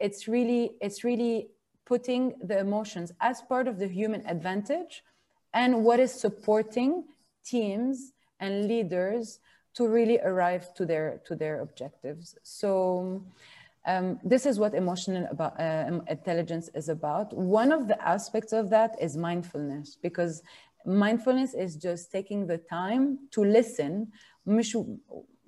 It's 0.00 0.28
really, 0.28 0.72
it's 0.80 1.04
really 1.04 1.48
putting 1.84 2.34
the 2.42 2.58
emotions 2.58 3.12
as 3.20 3.42
part 3.42 3.68
of 3.68 3.78
the 3.78 3.88
human 3.88 4.26
advantage 4.26 5.02
and 5.52 5.84
what 5.84 6.00
is 6.00 6.12
supporting 6.12 7.04
teams 7.44 8.12
and 8.40 8.66
leaders 8.66 9.40
to 9.74 9.88
really 9.88 10.18
arrive 10.20 10.72
to 10.74 10.86
their 10.86 11.20
to 11.26 11.34
their 11.34 11.60
objectives. 11.60 12.36
So 12.42 13.22
um, 13.86 14.18
this 14.24 14.46
is 14.46 14.58
what 14.58 14.74
emotional 14.74 15.26
about, 15.30 15.60
uh, 15.60 16.00
intelligence 16.08 16.70
is 16.74 16.88
about. 16.88 17.36
One 17.36 17.70
of 17.72 17.86
the 17.86 18.00
aspects 18.00 18.52
of 18.52 18.70
that 18.70 18.96
is 19.00 19.16
mindfulness, 19.16 19.98
because 20.00 20.42
mindfulness 20.86 21.54
is 21.54 21.76
just 21.76 22.12
taking 22.12 22.46
the 22.46 22.58
time 22.58 23.18
to 23.32 23.44
listen 23.44 24.12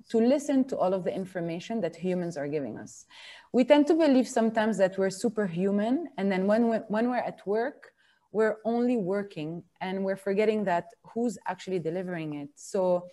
to 0.09 0.19
listen 0.19 0.63
to 0.65 0.77
all 0.77 0.93
of 0.93 1.03
the 1.03 1.13
information 1.13 1.81
that 1.81 1.95
humans 1.95 2.37
are 2.37 2.47
giving 2.47 2.77
us. 2.77 3.05
We 3.51 3.63
tend 3.63 3.87
to 3.87 3.93
believe 3.93 4.27
sometimes 4.27 4.77
that 4.77 4.97
we're 4.97 5.09
superhuman, 5.09 6.07
and 6.17 6.31
then 6.31 6.47
when 6.47 6.67
we're, 6.69 6.85
when 6.87 7.09
we're 7.09 7.17
at 7.17 7.45
work, 7.45 7.91
we're 8.31 8.57
only 8.65 8.97
working 8.97 9.63
and 9.81 10.03
we're 10.03 10.15
forgetting 10.15 10.63
that 10.65 10.85
who's 11.13 11.37
actually 11.47 11.79
delivering 11.79 12.35
it. 12.35 12.49
So, 12.55 13.07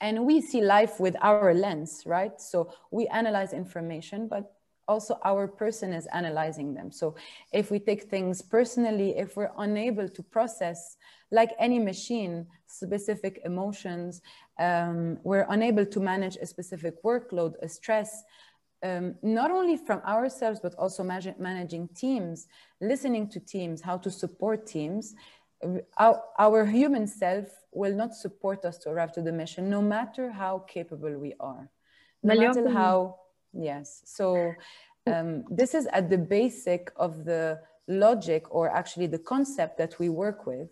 and 0.00 0.24
we 0.24 0.40
see 0.40 0.62
life 0.62 0.98
with 0.98 1.16
our 1.20 1.52
lens, 1.52 2.02
right? 2.06 2.40
So 2.40 2.72
we 2.90 3.06
analyze 3.08 3.52
information, 3.52 4.28
but 4.28 4.52
also 4.88 5.18
our 5.24 5.46
person 5.46 5.92
is 5.92 6.06
analyzing 6.12 6.74
them. 6.74 6.90
So 6.90 7.16
if 7.52 7.70
we 7.70 7.78
take 7.78 8.04
things 8.04 8.40
personally, 8.40 9.16
if 9.16 9.36
we're 9.36 9.52
unable 9.58 10.08
to 10.08 10.22
process, 10.22 10.96
like 11.30 11.52
any 11.58 11.78
machine, 11.78 12.46
specific 12.66 13.40
emotions, 13.44 14.20
um, 14.58 15.18
we're 15.22 15.46
unable 15.48 15.86
to 15.86 16.00
manage 16.00 16.36
a 16.36 16.46
specific 16.46 17.02
workload, 17.02 17.54
a 17.62 17.68
stress, 17.68 18.24
um, 18.82 19.14
not 19.22 19.50
only 19.50 19.76
from 19.76 20.00
ourselves, 20.00 20.60
but 20.60 20.74
also 20.76 21.04
managing 21.04 21.88
teams, 21.94 22.46
listening 22.80 23.28
to 23.28 23.40
teams, 23.40 23.80
how 23.82 23.98
to 23.98 24.10
support 24.10 24.66
teams. 24.66 25.14
Our, 25.98 26.22
our, 26.38 26.64
human 26.64 27.06
self 27.06 27.48
will 27.72 27.94
not 27.94 28.14
support 28.14 28.64
us 28.64 28.78
to 28.78 28.90
arrive 28.90 29.12
to 29.12 29.22
the 29.22 29.32
mission, 29.32 29.68
no 29.68 29.82
matter 29.82 30.30
how 30.30 30.60
capable 30.60 31.18
we 31.18 31.34
are. 31.38 31.68
No 32.22 32.34
matter 32.34 32.70
how, 32.70 33.16
yes. 33.52 34.02
So 34.06 34.54
um, 35.06 35.44
this 35.50 35.74
is 35.74 35.86
at 35.92 36.08
the 36.08 36.18
basic 36.18 36.90
of 36.96 37.24
the 37.24 37.60
logic 37.88 38.44
or 38.50 38.70
actually 38.70 39.06
the 39.06 39.18
concept 39.18 39.76
that 39.78 39.98
we 39.98 40.08
work 40.08 40.46
with 40.46 40.68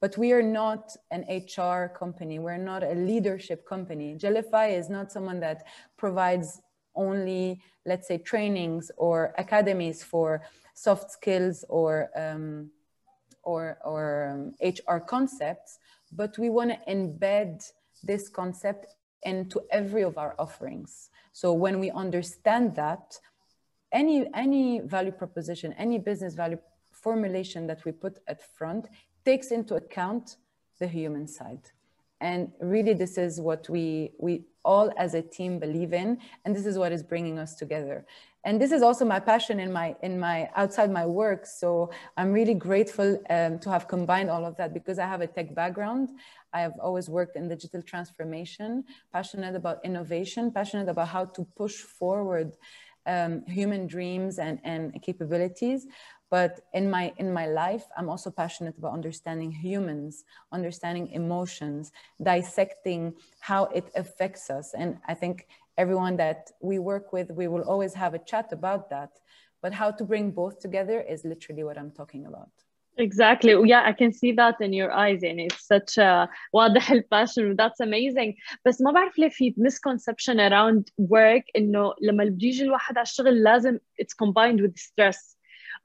but 0.00 0.16
we 0.16 0.32
are 0.32 0.42
not 0.42 0.96
an 1.10 1.24
HR 1.28 1.88
company. 1.88 2.38
We're 2.38 2.56
not 2.56 2.82
a 2.82 2.94
leadership 2.94 3.66
company. 3.66 4.16
Gellify 4.18 4.76
is 4.76 4.88
not 4.88 5.12
someone 5.12 5.40
that 5.40 5.66
provides 5.96 6.60
only, 6.94 7.60
let's 7.86 8.08
say, 8.08 8.18
trainings 8.18 8.90
or 8.96 9.34
academies 9.38 10.02
for 10.02 10.42
soft 10.74 11.10
skills 11.10 11.64
or 11.68 12.10
um, 12.16 12.70
or, 13.42 13.78
or 13.84 14.28
um, 14.32 14.54
HR 14.62 14.98
concepts, 14.98 15.78
but 16.12 16.36
we 16.38 16.50
want 16.50 16.70
to 16.70 16.78
embed 16.92 17.64
this 18.02 18.28
concept 18.28 18.94
into 19.22 19.62
every 19.70 20.02
of 20.02 20.18
our 20.18 20.34
offerings. 20.38 21.08
So 21.32 21.54
when 21.54 21.78
we 21.78 21.90
understand 21.90 22.74
that, 22.76 23.18
any 23.92 24.28
any 24.34 24.80
value 24.80 25.12
proposition, 25.12 25.72
any 25.74 25.98
business 25.98 26.34
value 26.34 26.58
formulation 26.92 27.66
that 27.66 27.84
we 27.84 27.92
put 27.92 28.18
at 28.28 28.42
front 28.56 28.86
takes 29.24 29.50
into 29.50 29.74
account 29.74 30.36
the 30.78 30.86
human 30.86 31.26
side. 31.26 31.70
And 32.20 32.52
really, 32.60 32.92
this 32.92 33.16
is 33.16 33.40
what 33.40 33.68
we, 33.68 34.12
we 34.18 34.44
all 34.64 34.92
as 34.98 35.14
a 35.14 35.22
team 35.22 35.58
believe 35.58 35.92
in. 35.92 36.18
And 36.44 36.54
this 36.54 36.66
is 36.66 36.76
what 36.76 36.92
is 36.92 37.02
bringing 37.02 37.38
us 37.38 37.54
together. 37.54 38.04
And 38.44 38.60
this 38.60 38.72
is 38.72 38.82
also 38.82 39.04
my 39.04 39.20
passion 39.20 39.60
in 39.60 39.72
my, 39.72 39.94
in 40.02 40.18
my 40.18 40.50
outside 40.54 40.90
my 40.90 41.04
work. 41.06 41.44
So 41.46 41.90
I'm 42.16 42.32
really 42.32 42.54
grateful 42.54 43.22
um, 43.28 43.58
to 43.58 43.70
have 43.70 43.86
combined 43.86 44.30
all 44.30 44.44
of 44.44 44.56
that 44.56 44.72
because 44.72 44.98
I 44.98 45.06
have 45.06 45.20
a 45.20 45.26
tech 45.26 45.54
background. 45.54 46.10
I 46.52 46.60
have 46.60 46.72
always 46.80 47.08
worked 47.08 47.36
in 47.36 47.48
digital 47.48 47.82
transformation, 47.82 48.84
passionate 49.12 49.54
about 49.54 49.84
innovation, 49.84 50.50
passionate 50.50 50.88
about 50.88 51.08
how 51.08 51.26
to 51.26 51.46
push 51.56 51.76
forward 51.76 52.52
um, 53.06 53.44
human 53.46 53.86
dreams 53.86 54.38
and, 54.38 54.58
and 54.64 55.00
capabilities 55.02 55.86
but 56.29 56.61
in 56.73 56.89
my 56.89 57.13
in 57.17 57.31
my 57.31 57.45
life 57.45 57.85
i'm 57.97 58.09
also 58.09 58.29
passionate 58.31 58.77
about 58.77 58.93
understanding 58.93 59.51
humans 59.51 60.23
understanding 60.51 61.07
emotions 61.11 61.91
dissecting 62.21 63.13
how 63.39 63.65
it 63.65 63.85
affects 63.95 64.49
us 64.49 64.73
and 64.73 64.97
i 65.07 65.13
think 65.13 65.47
everyone 65.77 66.17
that 66.17 66.51
we 66.61 66.79
work 66.79 67.11
with, 67.13 67.31
we 67.31 67.47
will 67.47 67.63
always 67.63 67.93
have 67.93 68.13
a 68.13 68.19
chat 68.19 68.51
about 68.51 68.89
that. 68.89 69.19
But 69.61 69.73
how 69.73 69.91
to 69.91 70.03
bring 70.03 70.31
both 70.31 70.59
together 70.59 71.01
is 71.01 71.25
literally 71.25 71.63
what 71.63 71.77
I'm 71.77 71.91
talking 71.91 72.25
about. 72.27 72.49
Exactly. 72.97 73.53
Yeah, 73.67 73.83
I 73.83 73.91
can 73.91 74.13
see 74.13 74.31
that 74.33 74.61
in 74.61 74.71
your 74.71 74.91
eyes 74.91 75.21
and 75.23 75.39
it's 75.39 75.67
such 75.67 75.97
a 75.97 76.29
واضح 76.53 76.91
الباشن 76.91 77.55
that's 77.55 77.81
amazing 77.81 78.35
بس 78.65 78.81
ما 78.81 78.91
بعرف 78.91 79.19
ليه 79.19 79.29
في 79.29 79.55
misconception 79.59 80.37
around 80.39 80.83
work 81.01 81.43
إنه 81.55 81.93
لما 82.01 82.23
بيجي 82.23 82.63
الواحد 82.63 82.97
على 82.97 83.03
الشغل 83.03 83.43
لازم 83.43 83.77
it's 84.01 84.13
combined 84.25 84.61
with 84.61 84.77
stress 84.77 85.35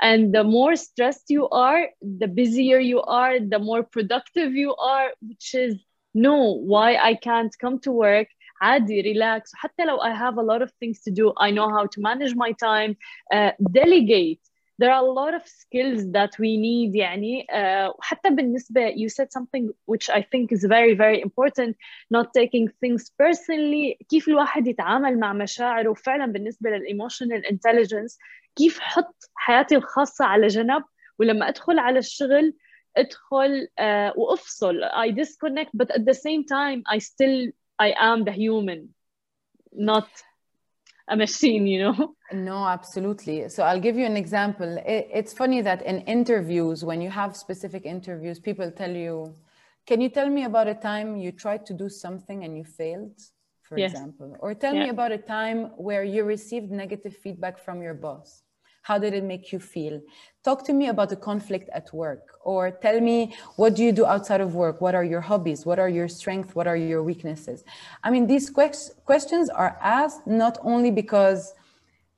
and 0.01 0.35
the 0.35 0.45
more 0.45 0.77
stressed 0.77 1.29
you 1.29 1.49
are 1.49 1.89
the 2.01 2.29
busier 2.29 2.79
you 2.79 3.01
are 3.03 3.39
the 3.41 3.59
more 3.59 3.83
productive 3.83 4.55
you 4.55 4.75
are 4.75 5.09
which 5.29 5.55
is 5.55 5.75
no 6.15 6.37
why 6.73 6.97
I 6.97 7.15
can't 7.15 7.55
come 7.61 7.79
to 7.81 7.93
work 7.93 8.29
عادي 8.63 9.03
relax 9.03 9.51
حتى 9.55 9.85
لو 9.85 9.99
I 9.99 10.13
have 10.13 10.39
a 10.39 10.43
lot 10.43 10.63
of 10.63 10.71
things 10.81 11.01
to 11.03 11.11
do 11.11 11.33
I 11.37 11.51
know 11.51 11.69
how 11.69 11.87
to 11.87 12.01
manage 12.01 12.35
my 12.35 12.53
time 12.53 12.97
uh, 13.35 13.53
delegate 13.73 14.41
there 14.81 14.91
are 14.91 15.05
a 15.05 15.13
lot 15.23 15.35
of 15.35 15.43
skills 15.47 16.11
that 16.13 16.33
we 16.39 16.57
need 16.57 16.95
يعني 16.95 17.47
uh, 17.53 17.93
حتى 18.01 18.31
بالنسبة 18.31 18.95
you 18.97 19.09
said 19.09 19.33
something 19.33 19.71
which 19.87 20.11
I 20.11 20.23
think 20.23 20.53
is 20.53 20.65
very 20.65 20.95
very 20.95 21.21
important 21.21 21.77
not 22.11 22.33
taking 22.35 22.69
things 22.81 23.11
personally 23.23 23.97
كيف 24.09 24.29
الواحد 24.29 24.67
يتعامل 24.67 25.19
مع 25.19 25.33
مشاعره 25.33 25.95
فعلا 25.95 26.27
بالنسبة 26.27 26.71
للemotional 26.71 27.45
intelligence 27.53 28.17
كيف 28.57 28.81
حط 28.81 29.17
حياتي 29.35 29.77
الخاصة 29.77 30.25
على 30.25 30.47
جنب 30.47 30.85
ولما 31.19 31.49
أدخل 31.49 31.79
على 31.79 31.99
الشغل 31.99 32.55
أدخل 32.97 33.69
uh, 33.81 34.19
وأفصل 34.19 34.85
I 34.85 35.11
disconnect 35.11 35.71
but 35.75 35.91
at 35.91 36.05
the 36.05 36.15
same 36.15 36.45
time 36.45 36.83
I 36.87 36.99
still 36.99 37.51
I 37.79 37.95
am 37.99 38.25
the 38.25 38.33
human 38.33 38.89
not 39.73 40.09
a 41.09 41.17
machine, 41.17 41.67
you 41.67 41.81
know? 41.83 42.15
No, 42.33 42.65
absolutely. 42.65 43.49
So 43.49 43.65
I'll 43.65 43.81
give 43.81 43.97
you 43.97 44.07
an 44.07 44.17
example. 44.17 44.79
It, 44.87 45.09
it's 45.13 45.33
funny 45.33 45.61
that 45.63 45.83
in 45.83 46.03
interviews, 46.03 46.85
when 46.85 47.01
you 47.01 47.11
have 47.11 47.37
specific 47.37 47.85
interviews, 47.85 48.39
people 48.39 48.71
tell 48.71 48.95
you, 49.07 49.35
Can 49.87 50.01
you 50.01 50.09
tell 50.09 50.29
me 50.29 50.45
about 50.45 50.69
a 50.69 50.75
time 50.75 51.17
you 51.17 51.33
tried 51.33 51.67
to 51.67 51.75
do 51.75 51.89
something 51.89 52.45
and 52.45 52.57
you 52.57 52.65
failed, 52.65 53.19
for 53.63 53.77
yes. 53.77 53.91
example? 53.91 54.37
Or 54.39 54.55
tell 54.55 54.75
yeah. 54.75 54.85
me 54.85 54.89
about 54.91 55.11
a 55.11 55.19
time 55.19 55.73
where 55.77 56.05
you 56.05 56.23
received 56.25 56.71
negative 56.71 57.17
feedback 57.17 57.59
from 57.59 57.83
your 57.83 57.95
boss. 57.95 58.43
How 58.86 59.00
did 59.00 59.16
it 59.16 59.24
make 59.24 59.52
you 59.52 59.60
feel? 59.60 60.00
Talk 60.44 60.64
to 60.66 60.74
me 60.74 60.90
about 60.90 61.10
the 61.10 61.16
conflict 61.16 61.68
at 61.74 61.92
work, 61.92 62.24
or 62.44 62.70
tell 62.70 63.02
me 63.02 63.34
what 63.56 63.76
do 63.76 63.84
you 63.84 63.92
do 63.92 64.06
outside 64.06 64.42
of 64.42 64.54
work? 64.54 64.80
What 64.80 64.94
are 64.94 65.04
your 65.04 65.22
hobbies? 65.22 65.66
What 65.66 65.80
are 65.80 65.90
your 65.90 66.08
strengths? 66.08 66.54
What 66.54 66.68
are 66.68 66.78
your 66.78 67.02
weaknesses? 67.02 67.64
I 68.04 68.12
mean, 68.12 68.28
these 68.28 68.52
que- 68.52 68.92
questions 69.04 69.50
are 69.50 69.80
asked 69.82 70.28
not 70.28 70.60
only 70.62 70.92
because 70.92 71.56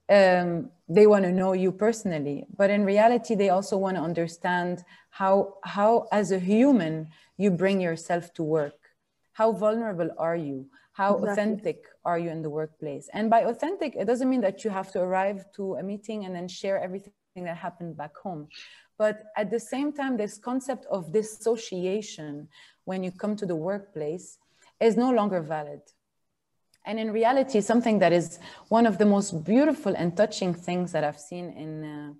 um, 0.10 0.70
they 0.90 1.08
want 1.08 1.24
to 1.24 1.32
know 1.32 1.54
you 1.54 1.72
personally, 1.72 2.48
but 2.58 2.70
in 2.70 2.84
reality, 2.84 3.34
they 3.34 3.48
also 3.48 3.78
want 3.78 3.96
to 3.96 4.04
understand 4.04 4.84
how, 5.10 5.56
how, 5.64 6.10
as 6.12 6.34
a 6.34 6.40
human, 6.40 7.08
you 7.38 7.50
bring 7.50 7.80
yourself 7.80 8.34
to 8.34 8.44
work. 8.44 8.78
How 9.32 9.54
vulnerable 9.54 10.10
are 10.18 10.36
you? 10.36 10.68
How 10.98 11.14
exactly. 11.14 11.32
authentic 11.32 11.86
are 12.06 12.18
you 12.18 12.32
in 12.32 12.42
the 12.42 12.50
workplace? 12.50 13.08
And 13.14 13.30
by 13.30 13.42
authentic, 13.42 13.96
it 13.96 14.06
doesn't 14.06 14.28
mean 14.28 14.42
that 14.42 14.64
you 14.64 14.72
have 14.72 14.92
to 14.94 15.00
arrive 15.00 15.46
to 15.58 15.76
a 15.76 15.84
meeting 15.84 16.26
and 16.26 16.36
then 16.36 16.48
share 16.48 16.82
everything 16.82 17.14
that 17.36 17.56
happened 17.56 17.96
back 17.96 18.18
home. 18.18 18.48
But 18.98 19.26
at 19.36 19.52
the 19.52 19.60
same 19.60 19.94
time, 19.94 20.18
this 20.18 20.40
concept 20.40 20.88
of 20.90 21.14
dissociation 21.14 22.48
when 22.86 23.04
you 23.04 23.12
come 23.12 23.36
to 23.36 23.46
the 23.46 23.56
workplace 23.56 24.40
is 24.80 24.98
no 24.98 25.12
longer 25.12 25.40
valid. 25.40 25.82
And 26.84 27.00
in 27.00 27.12
reality, 27.12 27.62
something 27.62 28.00
that 28.00 28.12
is 28.12 28.40
one 28.70 28.88
of 28.88 28.98
the 28.98 29.06
most 29.06 29.44
beautiful 29.44 29.94
and 29.96 30.18
touching 30.18 30.52
things 30.52 30.94
that 30.94 31.04
I've 31.04 31.20
seen 31.20 31.52
in, 31.52 31.84
uh, 31.84 32.14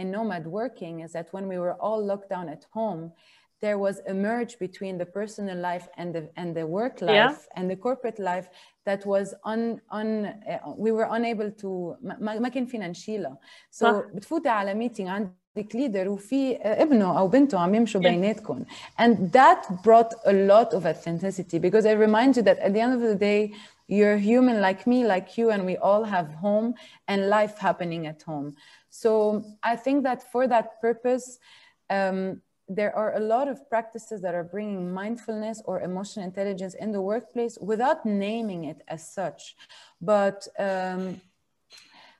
in 0.00 0.10
nomad 0.10 0.46
working 0.46 1.00
is 1.00 1.12
that 1.12 1.28
when 1.32 1.48
we 1.48 1.58
were 1.58 1.74
all 1.74 2.02
locked 2.02 2.30
down 2.30 2.48
at 2.48 2.64
home, 2.72 3.12
there 3.61 3.77
was 3.77 4.01
a 4.07 4.13
merge 4.13 4.59
between 4.59 4.97
the 4.97 5.05
personal 5.05 5.57
life 5.57 5.87
and 5.97 6.13
the 6.13 6.29
and 6.35 6.55
the 6.55 6.65
work 6.65 7.01
life 7.01 7.13
yeah. 7.13 7.35
and 7.55 7.69
the 7.69 7.75
corporate 7.75 8.19
life 8.19 8.49
that 8.85 9.05
was 9.05 9.33
un, 9.43 9.81
un 9.89 10.25
uh, 10.25 10.59
we 10.77 10.91
were 10.91 11.07
unable 11.11 11.51
to 11.51 11.97
ما, 12.01 12.39
ما 12.39 12.49
كان 12.49 12.65
فينا 12.65 12.87
نشيلها 12.87 13.37
so 13.71 13.85
صح. 13.85 14.03
بتفوتي 14.13 14.49
على 14.49 14.73
ميتينج 14.73 15.09
عندك 15.09 15.75
ليدر 15.75 16.09
وفي 16.09 16.57
ابنه 16.57 17.19
او 17.19 17.27
بنته 17.27 17.59
عم 17.59 17.75
يمشوا 17.75 18.01
yeah. 18.01 18.03
بيناتكم 18.03 18.65
and 18.99 19.31
that 19.31 19.83
brought 19.83 20.13
a 20.25 20.33
lot 20.33 20.73
of 20.73 20.85
authenticity 20.85 21.59
because 21.59 21.85
it 21.85 21.97
reminds 21.97 22.37
you 22.37 22.43
that 22.43 22.59
at 22.59 22.73
the 22.73 22.79
end 22.79 22.93
of 22.93 23.01
the 23.01 23.15
day 23.15 23.53
you're 23.87 24.17
human 24.17 24.61
like 24.61 24.85
me 24.85 25.03
like 25.03 25.37
you 25.37 25.49
and 25.49 25.65
we 25.65 25.77
all 25.77 26.03
have 26.03 26.27
home 26.33 26.73
and 27.07 27.29
life 27.29 27.57
happening 27.57 28.05
at 28.05 28.21
home 28.21 28.55
so 28.89 29.09
i 29.63 29.75
think 29.75 30.03
that 30.03 30.19
for 30.31 30.43
that 30.47 30.67
purpose 30.81 31.39
um, 31.89 32.41
there 32.68 32.94
are 32.96 33.14
a 33.16 33.20
lot 33.20 33.48
of 33.48 33.68
practices 33.68 34.20
that 34.22 34.34
are 34.34 34.44
bringing 34.44 34.92
mindfulness 34.92 35.62
or 35.64 35.80
emotional 35.80 36.24
intelligence 36.24 36.74
in 36.74 36.92
the 36.92 37.00
workplace 37.00 37.58
without 37.60 38.06
naming 38.06 38.64
it 38.64 38.82
as 38.88 39.12
such, 39.12 39.56
but 40.00 40.46
um, 40.58 41.20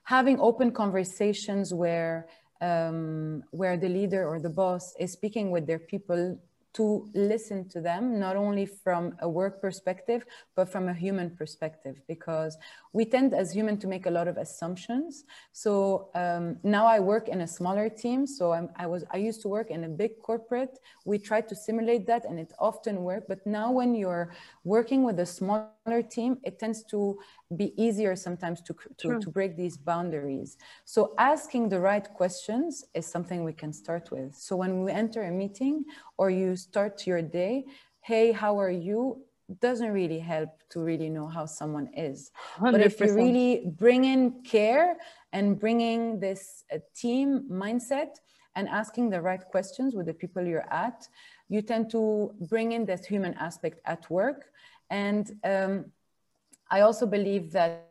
having 0.03 0.39
open 0.39 0.71
conversations 0.71 1.73
where 1.73 2.27
um, 2.61 3.43
where 3.51 3.75
the 3.75 3.89
leader 3.89 4.25
or 4.25 4.39
the 4.39 4.49
boss 4.49 4.95
is 4.97 5.11
speaking 5.11 5.51
with 5.51 5.67
their 5.67 5.79
people 5.79 6.39
to 6.73 7.07
listen 7.13 7.69
to 7.69 7.81
them, 7.81 8.19
not 8.19 8.35
only 8.35 8.65
from 8.65 9.15
a 9.19 9.29
work 9.29 9.61
perspective, 9.61 10.25
but 10.55 10.69
from 10.69 10.89
a 10.89 10.93
human 10.93 11.29
perspective, 11.29 12.01
because 12.07 12.57
we 12.93 13.05
tend 13.05 13.33
as 13.33 13.51
human 13.51 13.77
to 13.77 13.87
make 13.87 14.05
a 14.05 14.09
lot 14.09 14.27
of 14.27 14.37
assumptions. 14.37 15.23
So 15.51 16.09
um, 16.15 16.57
now 16.63 16.85
I 16.85 16.99
work 16.99 17.27
in 17.27 17.41
a 17.41 17.47
smaller 17.47 17.89
team. 17.89 18.25
So 18.25 18.53
I'm, 18.53 18.69
I 18.75 18.87
was 18.87 19.03
I 19.11 19.17
used 19.17 19.41
to 19.43 19.47
work 19.47 19.69
in 19.69 19.83
a 19.83 19.89
big 19.89 20.19
corporate. 20.21 20.79
We 21.05 21.19
tried 21.19 21.47
to 21.49 21.55
simulate 21.55 22.07
that, 22.07 22.25
and 22.25 22.39
it 22.39 22.53
often 22.59 23.03
worked. 23.03 23.27
But 23.27 23.45
now 23.45 23.71
when 23.71 23.93
you're 23.95 24.33
working 24.63 25.03
with 25.03 25.19
a 25.19 25.25
smaller 25.25 26.01
team, 26.09 26.37
it 26.43 26.59
tends 26.59 26.83
to 26.85 27.17
be 27.55 27.73
easier 27.81 28.15
sometimes 28.15 28.61
to 28.61 28.75
to, 28.97 29.19
to 29.19 29.29
break 29.29 29.55
these 29.55 29.77
boundaries. 29.77 30.57
So 30.85 31.13
asking 31.17 31.69
the 31.69 31.79
right 31.79 32.07
questions 32.13 32.85
is 32.93 33.05
something 33.05 33.43
we 33.43 33.53
can 33.53 33.73
start 33.73 34.09
with. 34.11 34.35
So 34.35 34.55
when 34.55 34.83
we 34.83 34.91
enter 34.91 35.23
a 35.23 35.31
meeting 35.31 35.85
or 36.17 36.29
you 36.29 36.55
start 36.55 37.05
your 37.07 37.21
day, 37.21 37.65
hey, 38.01 38.31
how 38.31 38.59
are 38.59 38.71
you? 38.71 39.23
doesn't 39.59 39.91
really 39.91 40.19
help 40.19 40.49
to 40.69 40.79
really 40.79 41.09
know 41.09 41.27
how 41.27 41.45
someone 41.45 41.87
is. 41.95 42.31
100%. 42.59 42.71
But 42.71 42.81
if 42.81 42.99
you 42.99 43.13
really 43.13 43.63
bring 43.77 44.05
in 44.05 44.41
care 44.43 44.97
and 45.31 45.59
bringing 45.59 46.19
this 46.19 46.63
uh, 46.73 46.77
team 46.95 47.45
mindset 47.51 48.15
and 48.55 48.67
asking 48.69 49.09
the 49.09 49.21
right 49.21 49.43
questions 49.51 49.95
with 49.95 50.05
the 50.05 50.13
people 50.13 50.45
you're 50.45 50.71
at, 50.71 51.07
you 51.49 51.61
tend 51.61 51.89
to 51.91 52.33
bring 52.49 52.71
in 52.71 52.85
this 52.85 53.05
human 53.05 53.33
aspect 53.35 53.79
at 53.85 54.09
work. 54.09 54.51
And 54.89 55.29
um, 55.43 55.85
I 56.69 56.81
also 56.81 57.05
believe 57.05 57.51
that 57.51 57.89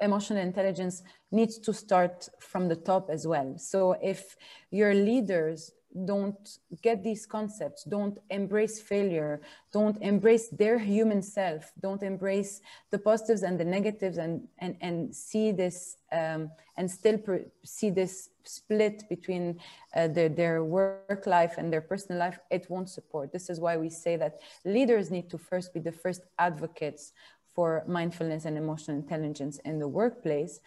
emotional 0.00 0.42
intelligence 0.42 1.02
needs 1.30 1.58
to 1.58 1.72
start 1.72 2.28
from 2.40 2.68
the 2.68 2.76
top 2.76 3.10
as 3.10 3.26
well. 3.26 3.56
So 3.58 3.96
if 4.02 4.36
your 4.70 4.94
leaders 4.94 5.72
don't 6.04 6.58
get 6.82 7.04
these 7.04 7.24
concepts, 7.24 7.84
don't 7.84 8.18
embrace 8.30 8.80
failure, 8.80 9.40
don't 9.72 9.96
embrace 10.02 10.48
their 10.48 10.78
human 10.78 11.22
self, 11.22 11.72
don't 11.80 12.02
embrace 12.02 12.60
the 12.90 12.98
positives 12.98 13.42
and 13.42 13.58
the 13.60 13.64
negatives 13.64 14.18
and, 14.18 14.48
and, 14.58 14.76
and 14.80 15.14
see 15.14 15.52
this 15.52 15.96
um, 16.10 16.50
and 16.76 16.90
still 16.90 17.18
see 17.64 17.90
this 17.90 18.30
split 18.42 19.04
between 19.08 19.60
uh, 19.94 20.08
their, 20.08 20.28
their 20.28 20.64
work 20.64 21.24
life 21.26 21.54
and 21.58 21.72
their 21.72 21.80
personal 21.80 22.18
life, 22.18 22.38
it 22.50 22.66
won't 22.68 22.88
support. 22.88 23.32
This 23.32 23.48
is 23.48 23.60
why 23.60 23.76
we 23.76 23.88
say 23.88 24.16
that 24.16 24.40
leaders 24.64 25.10
need 25.10 25.30
to 25.30 25.38
first 25.38 25.72
be 25.72 25.80
the 25.80 25.92
first 25.92 26.22
advocates 26.38 27.12
for 27.54 27.84
mindfulness 27.86 28.44
and 28.44 28.58
emotional 28.58 28.96
intelligence 28.96 29.58
in 29.64 29.78
the 29.78 29.86
workplace 29.86 30.60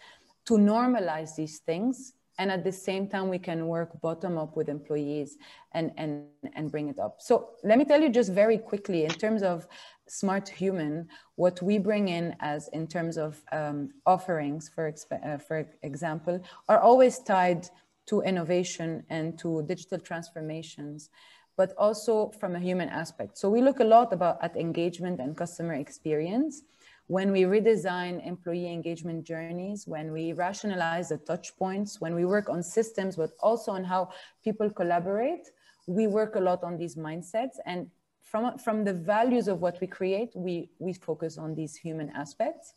to 0.46 0.54
normalize 0.54 1.36
these 1.36 1.58
things 1.58 2.14
and 2.38 2.50
at 2.50 2.64
the 2.64 2.72
same 2.72 3.08
time 3.08 3.28
we 3.28 3.38
can 3.38 3.66
work 3.66 4.00
bottom 4.00 4.38
up 4.38 4.56
with 4.56 4.68
employees 4.68 5.36
and 5.72 5.92
and 5.96 6.26
and 6.54 6.70
bring 6.70 6.88
it 6.88 6.98
up. 6.98 7.16
So 7.20 7.50
let 7.64 7.78
me 7.78 7.84
tell 7.84 8.00
you 8.00 8.08
just 8.08 8.32
very 8.32 8.58
quickly 8.58 9.04
in 9.04 9.10
terms 9.10 9.42
of 9.42 9.66
smart 10.06 10.48
human 10.48 11.08
what 11.34 11.60
we 11.60 11.78
bring 11.78 12.08
in 12.08 12.34
as 12.40 12.68
in 12.68 12.86
terms 12.86 13.18
of 13.18 13.42
um, 13.52 13.90
offerings 14.06 14.70
for 14.74 14.94
uh, 15.12 15.38
for 15.38 15.68
example 15.82 16.40
are 16.68 16.80
always 16.80 17.18
tied 17.18 17.68
to 18.06 18.22
innovation 18.22 19.04
and 19.10 19.38
to 19.38 19.62
digital 19.64 19.98
transformations 19.98 21.10
but 21.58 21.74
also 21.76 22.30
from 22.38 22.54
a 22.54 22.60
human 22.60 22.88
aspect. 22.88 23.36
So 23.36 23.50
we 23.50 23.60
look 23.60 23.80
a 23.80 23.84
lot 23.84 24.12
about 24.12 24.38
at 24.40 24.56
engagement 24.56 25.18
and 25.18 25.36
customer 25.36 25.74
experience 25.74 26.62
when 27.08 27.32
we 27.32 27.42
redesign 27.42 28.24
employee 28.26 28.72
engagement 28.72 29.24
journeys, 29.24 29.86
when 29.86 30.12
we 30.12 30.32
rationalize 30.32 31.08
the 31.08 31.18
touch 31.18 31.56
points, 31.58 32.00
when 32.00 32.14
we 32.14 32.24
work 32.24 32.48
on 32.48 32.62
systems, 32.62 33.16
but 33.16 33.30
also 33.40 33.72
on 33.72 33.82
how 33.82 34.10
people 34.44 34.70
collaborate, 34.70 35.50
we 35.86 36.06
work 36.06 36.36
a 36.36 36.40
lot 36.40 36.62
on 36.62 36.76
these 36.76 36.96
mindsets. 36.96 37.56
And 37.66 37.90
from, 38.22 38.58
from 38.58 38.84
the 38.84 38.92
values 38.92 39.48
of 39.48 39.60
what 39.60 39.80
we 39.80 39.86
create, 39.86 40.30
we, 40.34 40.70
we 40.78 40.92
focus 40.92 41.38
on 41.38 41.54
these 41.54 41.74
human 41.74 42.10
aspects. 42.10 42.74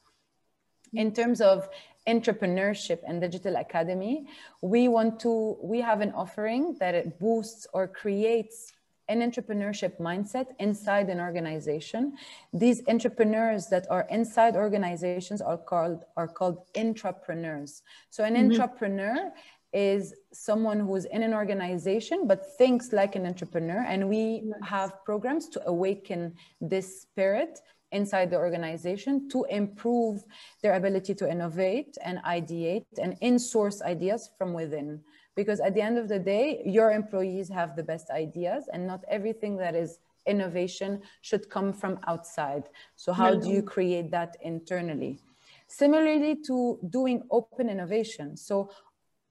in 0.94 1.14
terms 1.14 1.42
of 1.42 1.70
entrepreneurship 2.08 3.00
and 3.08 3.22
digital 3.22 3.56
academy 3.56 4.26
we 4.62 4.88
want 4.88 5.20
to 5.20 5.58
we 5.62 5.80
have 5.80 6.02
an 6.02 6.12
offering 6.14 6.76
that 6.80 6.96
it 6.96 7.20
boosts 7.20 7.68
or 7.74 7.88
creates 7.88 8.74
an 9.10 9.20
entrepreneurship 9.22 10.00
mindset 10.00 10.48
inside 10.60 11.10
an 11.10 11.20
organization 11.20 12.14
these 12.54 12.82
entrepreneurs 12.88 13.68
that 13.68 13.86
are 13.90 14.08
inside 14.10 14.56
organizations 14.56 15.42
are 15.42 15.58
called 15.58 16.04
are 16.18 16.28
called 16.28 16.58
intrapreneurs 16.76 17.82
so 18.10 18.24
an 18.24 18.36
mm-hmm. 18.36 18.52
intrapreneur 18.52 19.32
is 19.74 20.14
someone 20.34 20.80
who's 20.80 21.06
in 21.06 21.24
an 21.24 21.34
organization 21.34 22.28
but 22.28 22.46
thinks 22.58 22.92
like 22.92 23.16
an 23.16 23.26
entrepreneur 23.26 23.84
and 23.88 24.08
we 24.08 24.42
yes. 24.44 24.58
have 24.64 24.92
programs 25.06 25.48
to 25.48 25.66
awaken 25.68 26.34
this 26.60 27.02
spirit 27.02 27.60
inside 27.92 28.30
the 28.30 28.38
organization 28.38 29.30
to 29.30 29.46
improve 29.50 30.24
their 30.62 30.76
ability 30.76 31.14
to 31.14 31.30
innovate 31.30 31.98
and 32.04 32.20
ideate 32.20 32.86
and 33.02 33.18
in-source 33.22 33.82
ideas 33.82 34.30
from 34.38 34.54
within 34.54 35.02
because 35.36 35.60
at 35.60 35.74
the 35.74 35.82
end 35.82 35.98
of 35.98 36.08
the 36.08 36.20
day 36.20 36.62
your 36.66 36.92
employees 36.92 37.50
have 37.50 37.76
the 37.76 37.84
best 37.84 38.10
ideas 38.10 38.70
and 38.74 38.86
not 38.86 39.04
everything 39.10 39.58
that 39.58 39.76
is 39.76 40.00
innovation 40.26 41.02
should 41.22 41.50
come 41.50 41.74
from 41.74 42.00
outside. 42.08 42.64
So 42.96 43.12
how 43.12 43.36
do 43.36 43.50
you 43.50 43.64
create 43.64 44.12
that 44.12 44.38
internally? 44.42 45.20
Similarly 45.68 46.36
to 46.48 46.80
doing 46.90 47.24
open 47.32 47.70
innovation. 47.70 48.38
So 48.38 48.70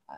uh, 0.08 0.14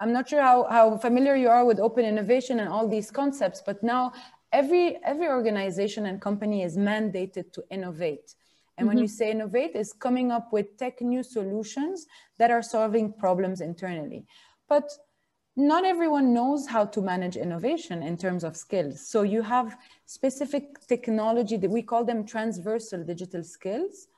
i'm 0.00 0.12
not 0.12 0.28
sure 0.28 0.42
how, 0.42 0.64
how 0.64 0.96
familiar 0.96 1.36
you 1.36 1.48
are 1.48 1.64
with 1.64 1.78
open 1.78 2.04
innovation 2.04 2.58
and 2.58 2.68
all 2.68 2.88
these 2.88 3.12
concepts 3.12 3.62
but 3.64 3.80
now 3.82 4.12
every 4.52 4.96
every 5.04 5.28
organization 5.28 6.06
and 6.06 6.20
company 6.20 6.62
is 6.62 6.76
mandated 6.76 7.52
to 7.52 7.62
innovate. 7.70 8.34
And 8.78 8.88
mm-hmm. 8.88 8.88
when 8.88 8.98
you 8.98 9.08
say 9.08 9.30
innovate 9.30 9.74
is 9.74 9.92
coming 9.92 10.30
up 10.30 10.52
with 10.52 10.76
tech 10.76 11.00
new 11.00 11.22
solutions 11.22 12.06
that 12.38 12.50
are 12.50 12.62
solving 12.62 13.12
problems 13.12 13.60
internally. 13.60 14.26
But 14.68 14.90
not 15.56 15.84
everyone 15.84 16.34
knows 16.34 16.66
how 16.66 16.84
to 16.84 17.00
manage 17.00 17.36
innovation 17.36 18.02
in 18.02 18.16
terms 18.16 18.44
of 18.44 18.56
skills. 18.56 19.00
So 19.00 19.22
you 19.22 19.42
have 19.42 19.78
specific 20.04 20.86
technology 20.86 21.56
that 21.56 21.70
we 21.70 21.82
call 21.82 22.04
them 22.04 22.26
transversal 22.26 23.02
digital 23.02 23.42
skills 23.42 24.08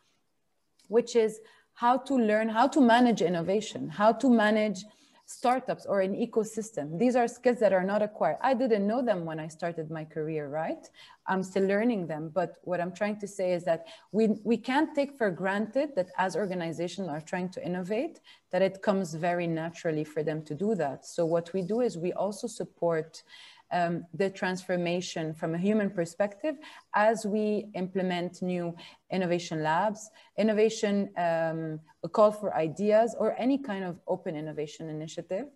which 0.88 1.14
is 1.14 1.40
how 1.74 1.96
to 1.96 2.14
learn 2.14 2.48
how 2.48 2.66
to 2.66 2.80
manage 2.80 3.22
innovation 3.22 3.88
how 3.88 4.12
to 4.12 4.28
manage 4.28 4.84
startups 5.30 5.84
or 5.84 6.00
an 6.00 6.14
ecosystem. 6.14 6.98
These 6.98 7.14
are 7.14 7.28
skills 7.28 7.58
that 7.60 7.74
are 7.74 7.84
not 7.84 8.00
acquired. 8.00 8.38
I 8.40 8.54
didn't 8.54 8.86
know 8.86 9.02
them 9.04 9.26
when 9.26 9.38
I 9.38 9.46
started 9.46 9.90
my 9.90 10.02
career, 10.02 10.48
right? 10.48 10.88
I'm 11.26 11.42
still 11.42 11.66
learning 11.66 12.06
them. 12.06 12.30
But 12.34 12.56
what 12.62 12.80
I'm 12.80 12.94
trying 12.94 13.20
to 13.20 13.28
say 13.28 13.52
is 13.52 13.62
that 13.64 13.88
we, 14.10 14.28
we 14.42 14.56
can't 14.56 14.94
take 14.94 15.18
for 15.18 15.30
granted 15.30 15.90
that 15.96 16.08
as 16.16 16.34
organizations 16.34 17.08
are 17.08 17.20
trying 17.20 17.50
to 17.50 17.62
innovate, 17.62 18.20
that 18.52 18.62
it 18.62 18.80
comes 18.80 19.12
very 19.12 19.46
naturally 19.46 20.02
for 20.02 20.22
them 20.22 20.42
to 20.44 20.54
do 20.54 20.74
that. 20.76 21.04
So 21.04 21.26
what 21.26 21.52
we 21.52 21.60
do 21.60 21.82
is 21.82 21.98
we 21.98 22.14
also 22.14 22.46
support 22.46 23.22
um, 23.70 24.04
the 24.14 24.30
transformation 24.30 25.34
from 25.34 25.54
a 25.54 25.58
human 25.58 25.90
perspective 25.90 26.56
as 26.94 27.26
we 27.26 27.66
implement 27.74 28.42
new 28.42 28.74
innovation 29.10 29.62
labs, 29.62 30.10
innovation, 30.36 31.10
um, 31.16 31.80
a 32.02 32.08
call 32.08 32.32
for 32.32 32.56
ideas, 32.56 33.14
or 33.18 33.34
any 33.38 33.58
kind 33.58 33.84
of 33.84 33.98
open 34.06 34.36
innovation 34.36 34.88
initiative. 34.88 35.46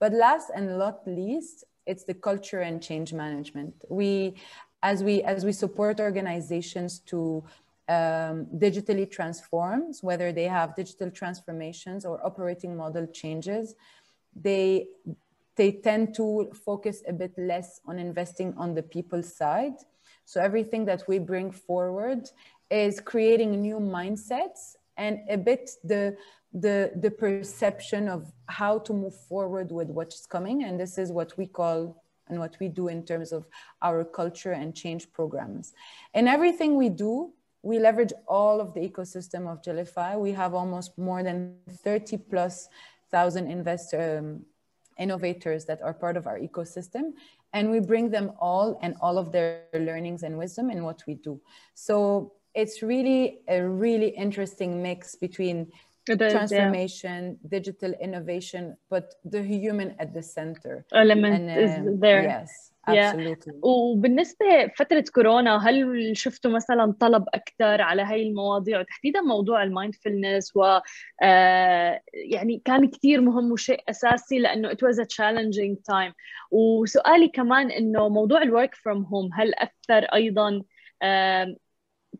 But 0.00 0.12
last 0.12 0.50
and 0.54 0.78
not 0.78 1.06
least, 1.06 1.64
it's 1.86 2.04
the 2.04 2.14
culture 2.14 2.60
and 2.60 2.82
change 2.82 3.12
management. 3.12 3.74
We, 3.88 4.36
as 4.82 5.02
we 5.02 5.22
as 5.22 5.44
we 5.44 5.52
support 5.52 5.98
organizations 6.00 7.00
to 7.06 7.44
um, 7.88 8.46
digitally 8.56 9.10
transform, 9.10 9.92
whether 10.02 10.30
they 10.30 10.44
have 10.44 10.76
digital 10.76 11.10
transformations 11.10 12.04
or 12.04 12.24
operating 12.24 12.76
model 12.76 13.06
changes, 13.06 13.74
they 14.36 14.88
they 15.58 15.72
tend 15.72 16.14
to 16.14 16.50
focus 16.64 17.02
a 17.06 17.12
bit 17.12 17.34
less 17.36 17.80
on 17.84 17.98
investing 17.98 18.54
on 18.56 18.74
the 18.74 18.82
people 18.82 19.22
side. 19.22 19.74
So 20.24 20.40
everything 20.40 20.86
that 20.86 21.02
we 21.08 21.18
bring 21.18 21.50
forward 21.50 22.30
is 22.70 23.00
creating 23.00 23.60
new 23.60 23.78
mindsets 23.78 24.76
and 24.96 25.18
a 25.28 25.36
bit 25.36 25.70
the 25.84 26.16
the 26.52 26.92
the 26.96 27.10
perception 27.10 28.08
of 28.08 28.32
how 28.46 28.78
to 28.78 28.92
move 28.94 29.14
forward 29.14 29.70
with 29.70 29.88
what's 29.88 30.24
coming 30.24 30.64
and 30.64 30.80
this 30.80 30.96
is 30.96 31.12
what 31.12 31.36
we 31.36 31.46
call 31.46 32.02
and 32.28 32.38
what 32.38 32.56
we 32.58 32.68
do 32.68 32.88
in 32.88 33.04
terms 33.04 33.32
of 33.32 33.46
our 33.82 34.02
culture 34.02 34.52
and 34.52 34.74
change 34.74 35.12
programs 35.12 35.74
and 36.14 36.26
everything 36.26 36.74
we 36.76 36.88
do 36.88 37.30
we 37.62 37.78
leverage 37.78 38.12
all 38.26 38.60
of 38.60 38.72
the 38.74 38.80
ecosystem 38.80 39.50
of 39.50 39.62
Gellify. 39.62 40.18
We 40.18 40.32
have 40.32 40.54
almost 40.54 40.96
more 40.96 41.22
than 41.22 41.56
30 41.84 42.18
plus 42.18 42.68
thousand 43.10 43.50
investor 43.50 44.18
um, 44.18 44.44
innovators 44.98 45.64
that 45.66 45.80
are 45.82 45.94
part 45.94 46.16
of 46.16 46.26
our 46.26 46.38
ecosystem 46.38 47.12
and 47.52 47.70
we 47.70 47.80
bring 47.80 48.10
them 48.10 48.32
all 48.40 48.78
and 48.82 48.94
all 49.00 49.18
of 49.18 49.32
their 49.32 49.64
learnings 49.74 50.22
and 50.22 50.36
wisdom 50.36 50.70
in 50.70 50.84
what 50.84 51.02
we 51.06 51.14
do. 51.14 51.40
So 51.74 52.32
it's 52.54 52.82
really 52.82 53.40
a 53.48 53.62
really 53.62 54.08
interesting 54.08 54.82
mix 54.82 55.14
between 55.14 55.70
transformation 56.06 57.38
yeah. 57.42 57.48
digital 57.50 57.92
innovation 58.00 58.74
but 58.88 59.14
the 59.24 59.42
human 59.42 59.94
at 59.98 60.14
the 60.14 60.22
center. 60.22 60.86
Element 60.94 61.50
and, 61.50 61.50
uh, 61.50 61.90
is 61.92 62.00
there. 62.00 62.22
yes 62.22 62.67
Absolutely. 62.88 63.52
وبالنسبة 63.62 64.46
فترة 64.76 65.04
كورونا 65.14 65.68
هل 65.68 66.16
شفتوا 66.16 66.50
مثلا 66.50 66.94
طلب 67.00 67.24
أكثر 67.34 67.82
على 67.82 68.02
هاي 68.02 68.22
المواضيع؟ 68.22 68.80
وتحديدا 68.80 69.20
موضوع 69.20 69.62
المايندفولنس 69.62 70.56
و 70.56 70.80
آه، 71.22 72.00
يعني 72.14 72.62
كان 72.64 72.90
كثير 72.90 73.20
مهم 73.20 73.52
وشيء 73.52 73.82
أساسي 73.88 74.38
لأنه 74.38 74.70
it 74.70 74.78
was 74.78 74.98
a 74.98 75.06
challenging 75.06 75.76
time. 75.94 76.14
وسؤالي 76.50 77.28
كمان 77.28 77.70
إنه 77.70 78.08
موضوع 78.08 78.42
الورك 78.42 78.74
فروم 78.74 79.04
هوم 79.04 79.30
هل 79.34 79.54
أثر 79.54 80.04
أيضا 80.04 80.62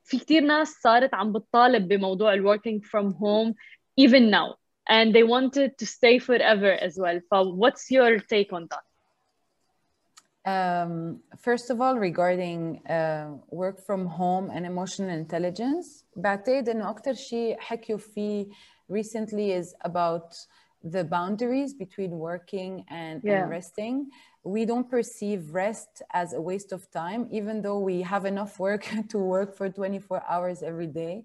في 0.04 0.18
كثير 0.18 0.42
ناس 0.42 0.68
صارت 0.68 1.14
عم 1.14 1.33
بتطالب 1.33 1.88
بموضوع 1.88 2.35
الوركينج 2.35 2.85
فروم 2.85 3.12
هوم 3.12 3.54
even 4.00 4.31
now 4.31 4.54
and 4.88 5.14
they 5.14 5.22
wanted 5.22 5.76
to 5.78 5.87
stay 5.87 6.18
forever 6.18 6.72
as 6.72 6.98
well. 6.98 7.20
so 7.31 7.54
what's 7.54 7.90
your 7.90 8.18
take 8.18 8.52
on 8.52 8.66
that? 8.70 8.88
Um, 10.47 11.21
first 11.38 11.69
of 11.69 11.79
all, 11.79 11.97
regarding 11.97 12.86
uh, 12.88 13.27
work 13.49 13.79
from 13.79 14.06
home 14.06 14.49
and 14.53 14.65
emotional 14.65 15.10
intelligence, 15.10 16.03
بعتقد 16.17 16.69
إنه 16.69 16.89
أكتر 16.89 17.13
شيء 17.13 17.60
حكيوا 17.60 17.97
فيه 17.97 18.47
recently 18.89 19.51
is 19.51 19.73
about 19.82 20.36
the 20.84 21.03
boundaries 21.03 21.73
between 21.73 22.12
working 22.12 22.84
and, 22.89 23.21
yeah. 23.23 23.41
and 23.43 23.49
resting. 23.49 24.10
We 24.43 24.65
don't 24.65 24.89
perceive 24.89 25.53
rest 25.53 26.01
as 26.12 26.34
a 26.34 26.41
waste 26.41 26.73
of 26.73 26.91
time, 26.91 27.27
even 27.32 27.62
though 27.62 27.79
we 27.79 28.01
have 28.01 28.25
enough 28.25 28.60
work 28.60 28.86
to 29.10 29.17
work 29.17 29.56
for 29.56 29.69
24 29.69 30.23
hours 30.27 30.62
every 30.62 30.88
day. 30.88 31.23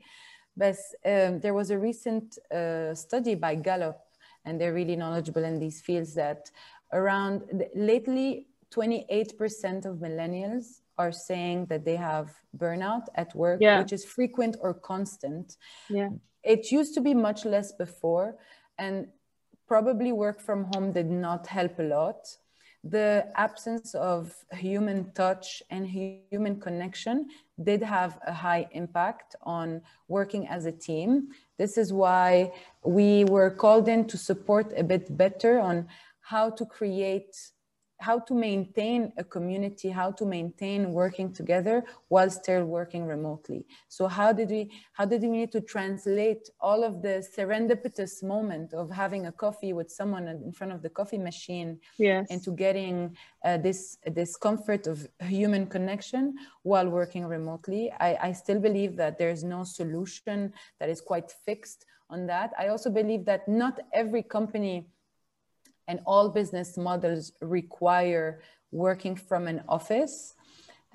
But 0.57 0.77
um, 1.05 1.41
there 1.41 1.55
was 1.55 1.71
a 1.71 1.79
recent 1.79 2.39
uh, 2.53 2.95
study 2.95 3.35
by 3.35 3.57
Gallup, 3.57 3.99
and 4.45 4.61
they're 4.61 4.75
really 4.75 4.97
knowledgeable 4.97 5.45
in 5.45 5.59
these 5.59 5.81
fields, 5.81 6.15
that 6.15 6.51
around 6.93 7.43
lately 7.75 8.47
28% 8.76 9.86
of 9.86 9.98
millennials 9.98 10.82
are 10.98 11.12
saying 11.12 11.66
that 11.68 11.86
they 11.86 11.96
have 11.96 12.34
burnout 12.58 13.06
at 13.16 13.36
work, 13.36 13.60
yeah. 13.62 13.80
which 13.80 13.94
is 13.94 14.06
frequent 14.06 14.58
or 14.62 14.74
constant. 14.74 15.58
Yeah. 15.90 16.10
It 16.44 16.72
used 16.72 16.94
to 16.96 17.02
be 17.02 17.14
much 17.14 17.46
less 17.46 17.72
before, 17.72 18.36
and 18.78 19.08
probably 19.68 20.12
work 20.12 20.42
from 20.42 20.66
home 20.74 20.92
did 20.92 21.10
not 21.10 21.48
help 21.48 21.80
a 21.80 21.84
lot. 21.84 22.28
The 22.84 23.32
absence 23.36 23.96
of 23.96 24.36
human 24.52 25.14
touch 25.14 25.64
and 25.70 25.88
human 25.88 26.60
connection 26.60 27.30
did 27.64 27.82
have 27.82 28.20
a 28.28 28.34
high 28.34 28.68
impact 28.72 29.38
on 29.44 29.82
working 30.10 30.48
as 30.50 30.66
a 30.66 30.72
team. 30.72 31.30
This 31.58 31.78
is 31.78 31.94
why 31.94 32.52
we 32.84 33.24
were 33.24 33.52
called 33.52 33.88
in 33.88 34.06
to 34.08 34.18
support 34.18 34.74
a 34.76 34.84
bit 34.84 35.16
better 35.16 35.60
on 35.60 35.88
how 36.20 36.50
to 36.50 36.66
create 36.66 37.34
how 38.08 38.18
to 38.28 38.34
maintain 38.50 39.00
a 39.24 39.24
community, 39.36 39.90
how 40.02 40.12
to 40.20 40.26
maintain 40.38 40.80
working 41.02 41.30
together 41.40 41.78
while 42.14 42.30
still 42.42 42.66
working 42.78 43.04
remotely. 43.16 43.66
So 43.88 44.08
how 44.08 44.30
did 44.40 44.50
we 44.56 44.62
how 44.98 45.06
did 45.12 45.22
we 45.22 45.30
need 45.40 45.52
to 45.58 45.62
translate 45.76 46.44
all 46.68 46.82
of 46.90 46.94
the 47.06 47.16
serendipitous 47.36 48.14
moment 48.34 48.74
of 48.82 48.86
having 49.04 49.24
a 49.28 49.32
coffee 49.46 49.74
with 49.80 49.90
someone 50.00 50.26
in 50.28 50.52
front 50.58 50.74
of 50.74 50.82
the 50.86 50.92
coffee 51.00 51.22
machine 51.30 51.70
yes. 51.98 52.24
into 52.36 52.52
getting 52.66 52.96
uh, 53.48 53.58
this 53.66 53.82
this 54.20 54.32
comfort 54.48 54.84
of 54.94 54.98
human 55.38 55.64
connection 55.76 56.24
while 56.64 56.90
working 57.00 57.26
remotely? 57.38 57.84
I, 58.08 58.10
I 58.28 58.32
still 58.44 58.60
believe 58.68 58.94
that 59.02 59.18
there's 59.18 59.44
no 59.56 59.64
solution 59.80 60.38
that 60.80 60.90
is 60.90 61.00
quite 61.12 61.30
fixed 61.48 61.86
on 62.10 62.28
that. 62.28 62.50
I 62.64 62.68
also 62.74 62.90
believe 62.90 63.24
that 63.26 63.48
not 63.48 63.76
every 64.02 64.24
company 64.38 64.76
and 65.88 66.00
all 66.06 66.30
business 66.30 66.78
models 66.78 67.34
require 67.42 68.42
working 68.72 69.16
from 69.16 69.48
an 69.48 69.64
office. 69.68 70.36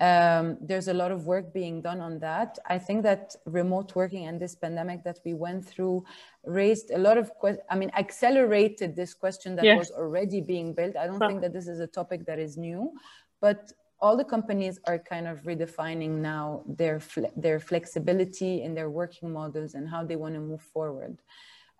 Um, 0.01 0.57
there's 0.61 0.87
a 0.87 0.93
lot 0.93 1.11
of 1.11 1.25
work 1.25 1.53
being 1.53 1.81
done 1.81 1.99
on 1.99 2.19
that. 2.19 2.57
I 2.65 2.77
think 2.77 3.03
that 3.03 3.35
remote 3.45 3.95
working 3.95 4.27
and 4.27 4.39
this 4.39 4.55
pandemic 4.55 5.03
that 5.03 5.19
we 5.25 5.33
went 5.33 5.65
through 5.65 6.05
raised 6.45 6.91
a 6.91 6.97
lot 6.97 7.17
of, 7.17 7.31
que- 7.41 7.59
I 7.69 7.75
mean, 7.75 7.91
accelerated 7.97 8.95
this 8.95 9.13
question 9.13 9.57
that 9.57 9.65
Yeah. 9.65 9.75
was 9.75 9.91
already 9.91 10.39
being 10.39 10.73
built. 10.73 10.95
I 10.95 11.05
don't 11.05 11.19
think 11.19 11.41
that 11.41 11.51
this 11.51 11.67
is 11.67 11.81
a 11.81 11.87
topic 11.87 12.25
that 12.27 12.39
is 12.39 12.57
new, 12.57 12.93
but 13.41 13.73
all 13.99 14.15
the 14.15 14.23
companies 14.23 14.79
are 14.87 14.97
kind 14.97 15.27
of 15.27 15.43
redefining 15.43 16.21
now 16.21 16.63
their 16.65 17.01
fle- 17.01 17.33
their 17.35 17.59
flexibility 17.59 18.61
in 18.61 18.73
their 18.73 18.89
working 18.89 19.29
models 19.33 19.73
and 19.73 19.89
how 19.89 20.05
they 20.05 20.15
want 20.15 20.33
to 20.35 20.39
move 20.39 20.61
forward. 20.61 21.17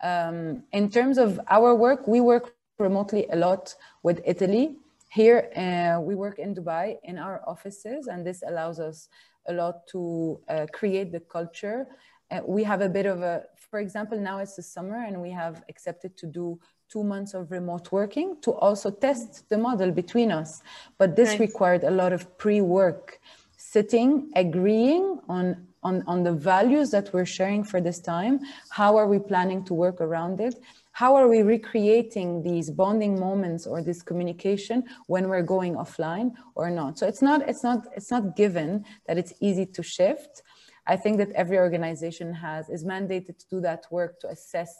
Um, 0.03 0.63
in 0.73 0.89
terms 0.89 1.17
of 1.17 1.39
our 1.49 1.73
work, 1.73 2.05
we 2.05 2.19
work 2.19 2.53
remotely 2.79 3.27
a 3.31 3.35
lot 3.35 3.75
with 4.03 4.21
Italy. 4.25 4.75
Here, 5.11 5.51
uh, 5.55 6.01
we 6.01 6.15
work 6.15 6.39
in 6.39 6.55
Dubai 6.55 6.97
in 7.03 7.17
our 7.17 7.41
offices, 7.45 8.07
and 8.07 8.25
this 8.25 8.43
allows 8.47 8.79
us 8.79 9.09
a 9.47 9.53
lot 9.53 9.87
to 9.87 10.39
uh, 10.47 10.67
create 10.71 11.11
the 11.11 11.19
culture. 11.19 11.87
Uh, 12.31 12.41
we 12.45 12.63
have 12.63 12.81
a 12.81 12.89
bit 12.89 13.05
of 13.05 13.21
a, 13.21 13.43
for 13.57 13.79
example, 13.79 14.17
now 14.17 14.37
it's 14.39 14.55
the 14.55 14.61
summer, 14.61 15.03
and 15.05 15.21
we 15.21 15.31
have 15.31 15.63
accepted 15.67 16.15
to 16.17 16.27
do 16.27 16.59
two 16.87 17.03
months 17.03 17.33
of 17.33 17.51
remote 17.51 17.91
working 17.91 18.37
to 18.41 18.51
also 18.51 18.89
test 18.91 19.49
the 19.49 19.57
model 19.57 19.91
between 19.91 20.31
us. 20.31 20.61
But 20.97 21.15
this 21.15 21.31
Nice. 21.31 21.39
required 21.39 21.83
a 21.83 21.91
lot 21.91 22.13
of 22.13 22.37
pre-work, 22.37 23.19
sitting, 23.57 24.31
agreeing 24.35 25.19
on 25.27 25.67
on, 25.81 26.03
on 26.07 26.23
the 26.23 26.33
values 26.33 26.91
that 26.91 27.13
we're 27.13 27.25
sharing 27.25 27.63
for 27.63 27.79
this 27.79 27.99
time. 27.99 28.41
How 28.69 28.97
are 28.97 29.07
we 29.07 29.17
planning 29.17 29.63
to 29.63 29.73
work 29.73 30.01
around 30.01 30.41
it? 30.41 30.61
How 30.99 31.15
are 31.15 31.29
we 31.29 31.43
recreating 31.43 32.43
these 32.43 32.69
bonding 32.69 33.17
moments 33.17 33.65
or 33.65 33.81
this 33.81 34.01
communication 34.01 34.83
when 35.07 35.29
we're 35.29 35.47
going 35.55 35.75
offline 35.75 36.33
or 36.55 36.69
not? 36.69 36.99
So 36.99 37.07
it's 37.07 37.21
not 37.21 37.39
it's 37.47 37.63
not 37.63 37.87
it's 37.95 38.11
not 38.11 38.35
given 38.35 38.83
that 39.07 39.17
it's 39.17 39.31
easy 39.39 39.65
to 39.77 39.81
shift. 39.81 40.43
I 40.85 40.97
think 40.97 41.17
that 41.19 41.31
every 41.41 41.57
organization 41.57 42.33
has 42.33 42.67
is 42.67 42.83
mandated 42.83 43.37
to 43.39 43.45
do 43.49 43.61
that 43.61 43.85
work 43.89 44.19
to 44.23 44.27
assess 44.27 44.71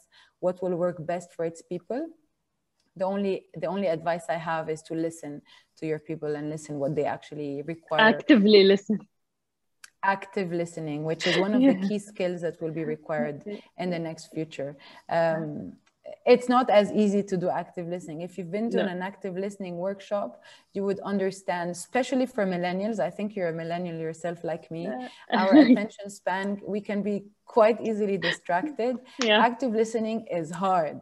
what 0.42 0.62
will 0.62 0.76
work 0.76 0.98
best 1.14 1.32
for 1.32 1.46
its 1.46 1.62
people. 1.62 2.02
The 2.98 3.06
only 3.06 3.46
the 3.62 3.68
only 3.68 3.88
advice 3.88 4.26
I 4.28 4.40
have 4.52 4.70
is 4.70 4.82
to 4.90 4.96
listen 4.96 5.42
to 5.78 5.86
your 5.88 6.00
people 6.00 6.36
and 6.36 6.50
listen 6.50 6.80
what 6.80 6.98
they 6.98 7.06
actually 7.06 7.62
require 7.62 8.02
actively 8.02 8.66
listen 8.66 9.00
active 10.04 10.52
listening, 10.52 11.04
which 11.04 11.28
is 11.28 11.38
one 11.38 11.54
of 11.54 11.62
Yeah. 11.62 11.74
the 11.74 11.88
key 11.88 12.00
skills 12.00 12.40
that 12.42 12.62
will 12.62 12.72
be 12.72 12.86
required 12.86 13.38
in 13.78 13.90
the 13.90 14.00
next 14.00 14.26
future. 14.36 14.72
Um, 15.10 15.74
it's 16.29 16.49
not 16.49 16.69
as 16.71 16.93
easy 16.93 17.23
to 17.23 17.37
do 17.37 17.49
active 17.49 17.87
listening. 17.89 18.21
If 18.21 18.37
you've 18.37 18.51
been 18.51 18.71
to 18.71 18.83
No. 18.83 18.89
an 18.95 19.01
active 19.03 19.35
listening 19.37 19.75
workshop, 19.89 20.31
you 20.75 20.83
would 20.85 21.01
understand, 21.01 21.71
especially 21.71 22.27
for 22.27 22.45
millennials. 22.47 22.99
I 23.09 23.11
think 23.17 23.35
you're 23.37 23.49
a 23.49 23.59
millennial 23.63 23.97
yourself, 24.07 24.39
like 24.45 24.71
me. 24.71 24.83
Our 25.33 25.53
attention 25.65 26.11
span, 26.11 26.47
we 26.75 26.81
can 26.89 27.03
be 27.03 27.17
quite 27.57 27.79
easily 27.89 28.19
distracted. 28.29 28.95
yeah 29.29 29.39
Active 29.49 29.73
listening 29.83 30.19
is 30.41 30.51
hard. 30.51 31.01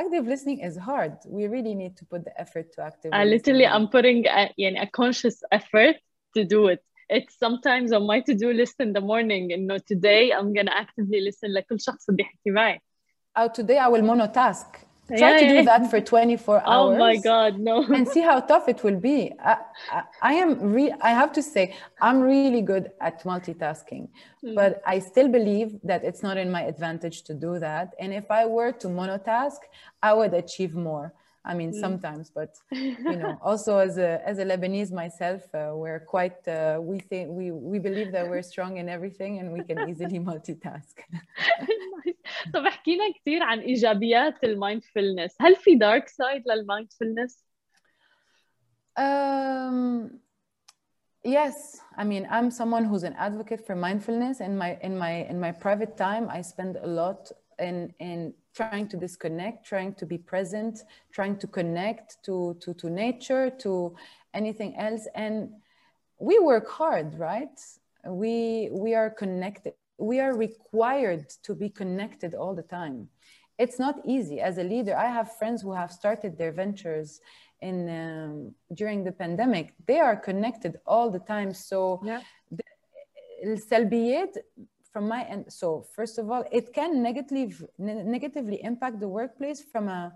Active 0.00 0.24
listening 0.32 0.58
is 0.68 0.74
hard. 0.90 1.14
We 1.38 1.42
really 1.56 1.74
need 1.82 1.94
to 2.00 2.04
put 2.12 2.20
the 2.28 2.34
effort 2.44 2.66
to 2.74 2.78
active 2.90 3.10
I 3.12 3.24
literally 3.24 3.64
listening. 3.66 3.82
I'm 3.84 3.88
putting 3.96 4.18
a, 4.26 4.42
يعني 4.58 4.78
a 4.86 4.86
conscious 5.00 5.36
effort 5.58 5.96
to 6.36 6.44
do 6.44 6.60
it 6.72 6.80
it's 7.16 7.34
sometimes 7.38 7.92
on 7.92 8.02
my 8.06 8.20
to-do 8.20 8.50
list 8.62 8.76
in 8.80 8.90
the 8.96 9.00
morning 9.00 9.52
إنه 9.52 9.78
today 9.92 10.32
I'm 10.32 10.52
gonna 10.56 10.76
actively 10.84 11.20
listen 11.20 11.50
لكل 11.56 11.80
شخص 11.80 12.10
بده 12.10 12.24
يحكي 12.24 12.50
معي 12.50 12.80
Oh, 13.37 13.49
today 13.49 13.77
I 13.77 13.87
will 13.87 14.01
monotask. 14.01 14.65
Try 15.17 15.31
Yeah, 15.31 15.37
to 15.39 15.45
yeah, 15.45 15.47
do 15.47 15.63
that 15.63 15.89
for 15.91 16.01
24 16.01 16.61
hours. 16.65 16.65
oh 16.67 16.91
my 16.97 17.17
god 17.17 17.59
no 17.59 17.83
and 17.93 18.07
see 18.07 18.21
how 18.21 18.39
tough 18.41 18.67
it 18.67 18.83
will 18.83 18.99
be. 18.99 19.33
I, 19.39 19.57
I, 19.89 20.03
I 20.21 20.33
am 20.33 20.59
re- 20.73 20.93
I 21.01 21.11
have 21.11 21.31
to 21.33 21.43
say 21.43 21.75
I'm 22.01 22.21
really 22.21 22.61
good 22.61 22.91
at 23.01 23.23
multitasking, 23.23 24.09
Hmm. 24.43 24.55
but 24.55 24.81
I 24.85 24.99
still 24.99 25.29
believe 25.29 25.79
that 25.83 26.03
it's 26.03 26.23
not 26.23 26.37
in 26.37 26.51
my 26.51 26.63
advantage 26.63 27.23
to 27.23 27.33
do 27.35 27.59
that. 27.59 27.93
And 27.99 28.13
if 28.13 28.29
I 28.31 28.45
were 28.45 28.73
to 28.73 28.87
monotask, 28.87 29.59
I 30.03 30.13
would 30.13 30.33
achieve 30.33 30.75
more. 30.75 31.13
I 31.46 31.54
mean, 31.54 31.72
Hmm. 31.72 31.80
sometimes, 31.80 32.30
but 32.30 32.52
you 33.12 33.16
know, 33.22 33.32
also 33.42 33.78
as 33.78 33.98
a 33.98 34.10
as 34.30 34.38
a 34.38 34.44
Lebanese 34.44 34.92
myself, 34.92 35.42
uh, 35.54 35.72
we're 35.82 35.98
quite 36.14 36.40
uh, 36.46 36.78
we 36.80 36.96
think 37.00 37.24
we 37.38 37.50
we 37.50 37.78
believe 37.88 38.12
that 38.12 38.24
we're 38.30 38.46
strong 38.52 38.72
in 38.76 38.86
everything 38.88 39.32
and 39.40 39.52
we 39.56 39.62
can 39.68 39.78
easily 39.90 40.18
multitask. 40.30 40.94
طب 42.54 42.66
حكينا 42.66 43.04
كثير 43.20 43.42
عن 43.42 43.58
ايجابيات 43.60 44.44
المايندفولنس 44.44 45.36
هل 45.40 45.56
في 45.56 45.74
دارك 45.74 46.08
سايد 46.08 46.42
للمايندفولنس 46.48 47.44
Um, 48.98 50.20
yes, 51.24 51.80
I 51.96 52.04
mean, 52.04 52.26
I'm 52.30 52.50
someone 52.50 52.84
who's 52.84 53.04
an 53.04 53.14
advocate 53.18 53.66
for 53.66 53.74
mindfulness. 53.74 54.40
In 54.40 54.54
my 54.62 54.70
in 54.82 54.98
my 54.98 55.12
in 55.32 55.40
my 55.40 55.52
private 55.64 55.96
time, 55.96 56.24
I 56.28 56.42
spend 56.42 56.76
a 56.76 56.86
lot 56.86 57.32
in 57.58 57.92
in 57.98 58.34
trying 58.54 58.86
to 58.88 58.96
disconnect, 58.96 59.64
trying 59.64 59.94
to 59.94 60.06
be 60.06 60.18
present, 60.18 60.74
trying 61.12 61.36
to 61.38 61.46
connect 61.46 62.22
to 62.24 62.54
to 62.60 62.74
to 62.74 62.90
nature, 62.90 63.50
to 63.64 63.94
anything 64.34 64.76
else. 64.76 65.06
And 65.14 65.50
we 66.18 66.38
work 66.38 66.68
hard, 66.68 67.18
right? 67.18 67.58
We 68.06 68.68
we 68.72 68.94
are 68.94 69.10
connected. 69.10 69.74
We 69.98 70.20
are 70.20 70.34
required 70.34 71.28
to 71.46 71.54
be 71.54 71.68
connected 71.68 72.34
all 72.34 72.54
the 72.54 72.62
time. 72.78 73.08
It's 73.58 73.78
not 73.78 73.96
easy 74.04 74.40
as 74.40 74.58
a 74.58 74.64
leader. 74.64 74.96
I 74.96 75.06
have 75.18 75.36
friends 75.38 75.62
who 75.62 75.72
have 75.72 75.92
started 75.92 76.36
their 76.36 76.52
ventures 76.52 77.20
in 77.60 77.76
um, 77.88 78.54
during 78.74 79.04
the 79.04 79.12
pandemic. 79.12 79.74
They 79.86 80.00
are 80.00 80.16
connected 80.16 80.72
all 80.86 81.10
the 81.10 81.20
time. 81.34 81.50
So 81.54 82.00
Yeah. 82.04 82.22
the 82.50 82.64
السلبيات 83.44 84.36
from 84.91 85.07
my 85.07 85.23
end. 85.23 85.45
So 85.51 85.85
first 85.95 86.17
of 86.17 86.29
all, 86.31 86.43
it 86.51 86.73
can 86.73 87.03
negatively 87.03 87.53
negatively 87.77 88.63
impact 88.63 88.99
the 88.99 89.07
workplace 89.07 89.61
from 89.61 89.87
a 89.87 90.13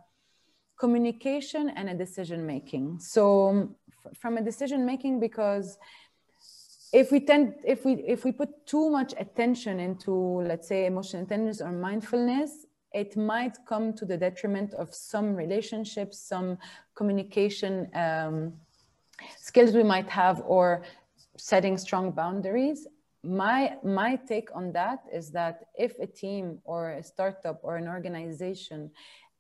communication 0.80 1.70
and 1.70 1.90
a 1.90 1.94
decision 1.94 2.46
making. 2.46 3.00
So 3.00 3.76
from 4.20 4.38
a 4.38 4.42
decision 4.42 4.86
making 4.86 5.20
because 5.20 5.78
if 6.94 7.12
we 7.12 7.20
tend 7.20 7.56
if 7.64 7.86
we 7.86 7.94
if 8.16 8.26
we 8.26 8.32
put 8.32 8.50
too 8.66 8.90
much 8.90 9.14
attention 9.18 9.80
into 9.80 10.14
let's 10.42 10.68
say 10.68 10.86
emotional 10.86 11.24
intelligence 11.24 11.62
or 11.62 11.72
mindfulness 11.72 12.66
it 12.94 13.16
might 13.16 13.56
come 13.66 13.94
to 13.94 14.06
the 14.06 14.18
detriment 14.18 14.74
of 14.74 14.94
some 14.94 15.34
relationships 15.34 16.20
some 16.20 16.58
communication 16.94 17.90
um, 17.94 18.54
skills 19.40 19.74
we 19.74 19.84
might 19.84 20.10
have 20.10 20.42
or 20.46 20.84
setting 21.38 21.78
strong 21.78 22.12
boundaries 22.12 22.88
my 23.23 23.77
my 23.83 24.17
take 24.17 24.49
on 24.55 24.73
that 24.73 25.01
is 25.13 25.31
that 25.33 25.67
if 25.77 25.99
a 25.99 26.07
team 26.07 26.59
or 26.65 26.91
a 26.91 27.03
startup 27.03 27.59
or 27.63 27.77
an 27.77 27.89
organization 27.89 28.91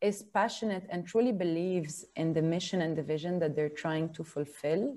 is 0.00 0.22
passionate 0.22 0.86
and 0.90 1.06
truly 1.06 1.32
believes 1.32 2.04
in 2.16 2.32
the 2.32 2.42
mission 2.42 2.82
and 2.82 2.96
the 2.96 3.02
vision 3.02 3.38
that 3.38 3.54
they're 3.54 3.68
trying 3.68 4.08
to 4.12 4.24
fulfill 4.24 4.96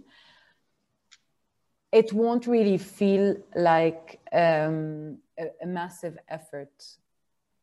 it 1.92 2.14
won't 2.14 2.46
really 2.48 2.78
feel 2.78 3.36
like 3.56 4.20
um, 4.32 5.18
a, 5.40 5.48
a 5.64 5.66
massive 5.66 6.18
effort 6.28 6.86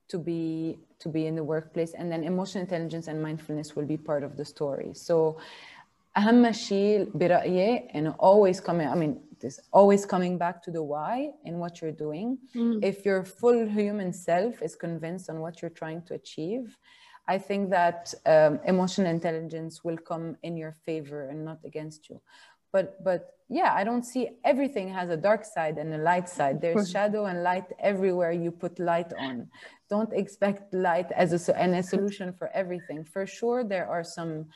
to 0.09 0.19
be 0.19 0.79
to 1.01 1.09
be 1.09 1.27
in 1.27 1.35
the 1.35 1.45
workplace 1.45 1.93
and 1.95 2.11
then 2.11 2.23
emotional 2.23 2.63
intelligence 2.63 3.09
and 3.09 3.21
mindfulness 3.21 3.75
will 3.75 3.85
be 3.85 3.97
part 3.97 4.23
of 4.23 4.37
the 4.37 4.45
story 4.45 4.95
so 4.95 5.37
أهم 6.17 6.53
شيء 6.53 7.11
برأيي 7.15 7.91
and 7.93 8.15
always 8.19 8.61
coming 8.61 8.89
I 8.89 8.95
mean 8.95 9.21
this 9.42 9.60
always 9.72 10.06
coming 10.06 10.38
back 10.38 10.62
to 10.64 10.72
the 10.72 10.84
why 10.84 11.32
in 11.46 11.60
what 11.60 11.82
you're 11.82 11.92
doing. 12.08 12.38
If 12.84 13.06
your 13.06 13.24
full 13.24 13.68
human 13.68 14.14
self 14.14 14.62
is 14.62 14.76
convinced 14.76 15.30
on 15.30 15.40
what 15.40 15.62
you're 15.62 15.78
trying 15.82 16.02
to 16.04 16.14
achieve 16.14 16.78
I 17.28 17.38
think 17.38 17.70
that 17.70 18.14
um, 18.26 18.60
emotional 18.66 19.10
intelligence 19.10 19.84
will 19.84 19.98
come 19.98 20.38
in 20.44 20.58
your 20.58 20.74
favor 20.86 21.30
and 21.30 21.46
not 21.46 21.60
against 21.64 22.10
you. 22.10 22.22
But 22.74 23.04
but 23.04 23.22
yeah 23.50 23.74
i 23.76 23.84
don't 23.84 24.06
see 24.06 24.30
everything 24.46 24.88
has 24.88 25.10
a 25.10 25.18
dark 25.18 25.44
side 25.44 25.78
and 25.78 25.94
a 25.94 25.98
light 25.98 26.30
side. 26.30 26.62
There's 26.62 26.90
shadow 26.90 27.26
and 27.26 27.44
light 27.44 27.70
everywhere 27.80 28.32
you 28.32 28.50
put 28.50 28.80
light 28.80 29.12
on. 29.28 29.50
Don't 29.90 30.14
expect 30.14 30.74
light 30.74 31.10
as 31.12 31.30
a 31.34 31.60
and 31.64 31.76
a 31.76 31.84
solution 31.84 32.32
for 32.40 32.48
everything. 32.62 33.04
For 33.04 33.24
sure 33.28 33.60
there 33.66 33.88
are 33.88 34.06
some 34.06 34.48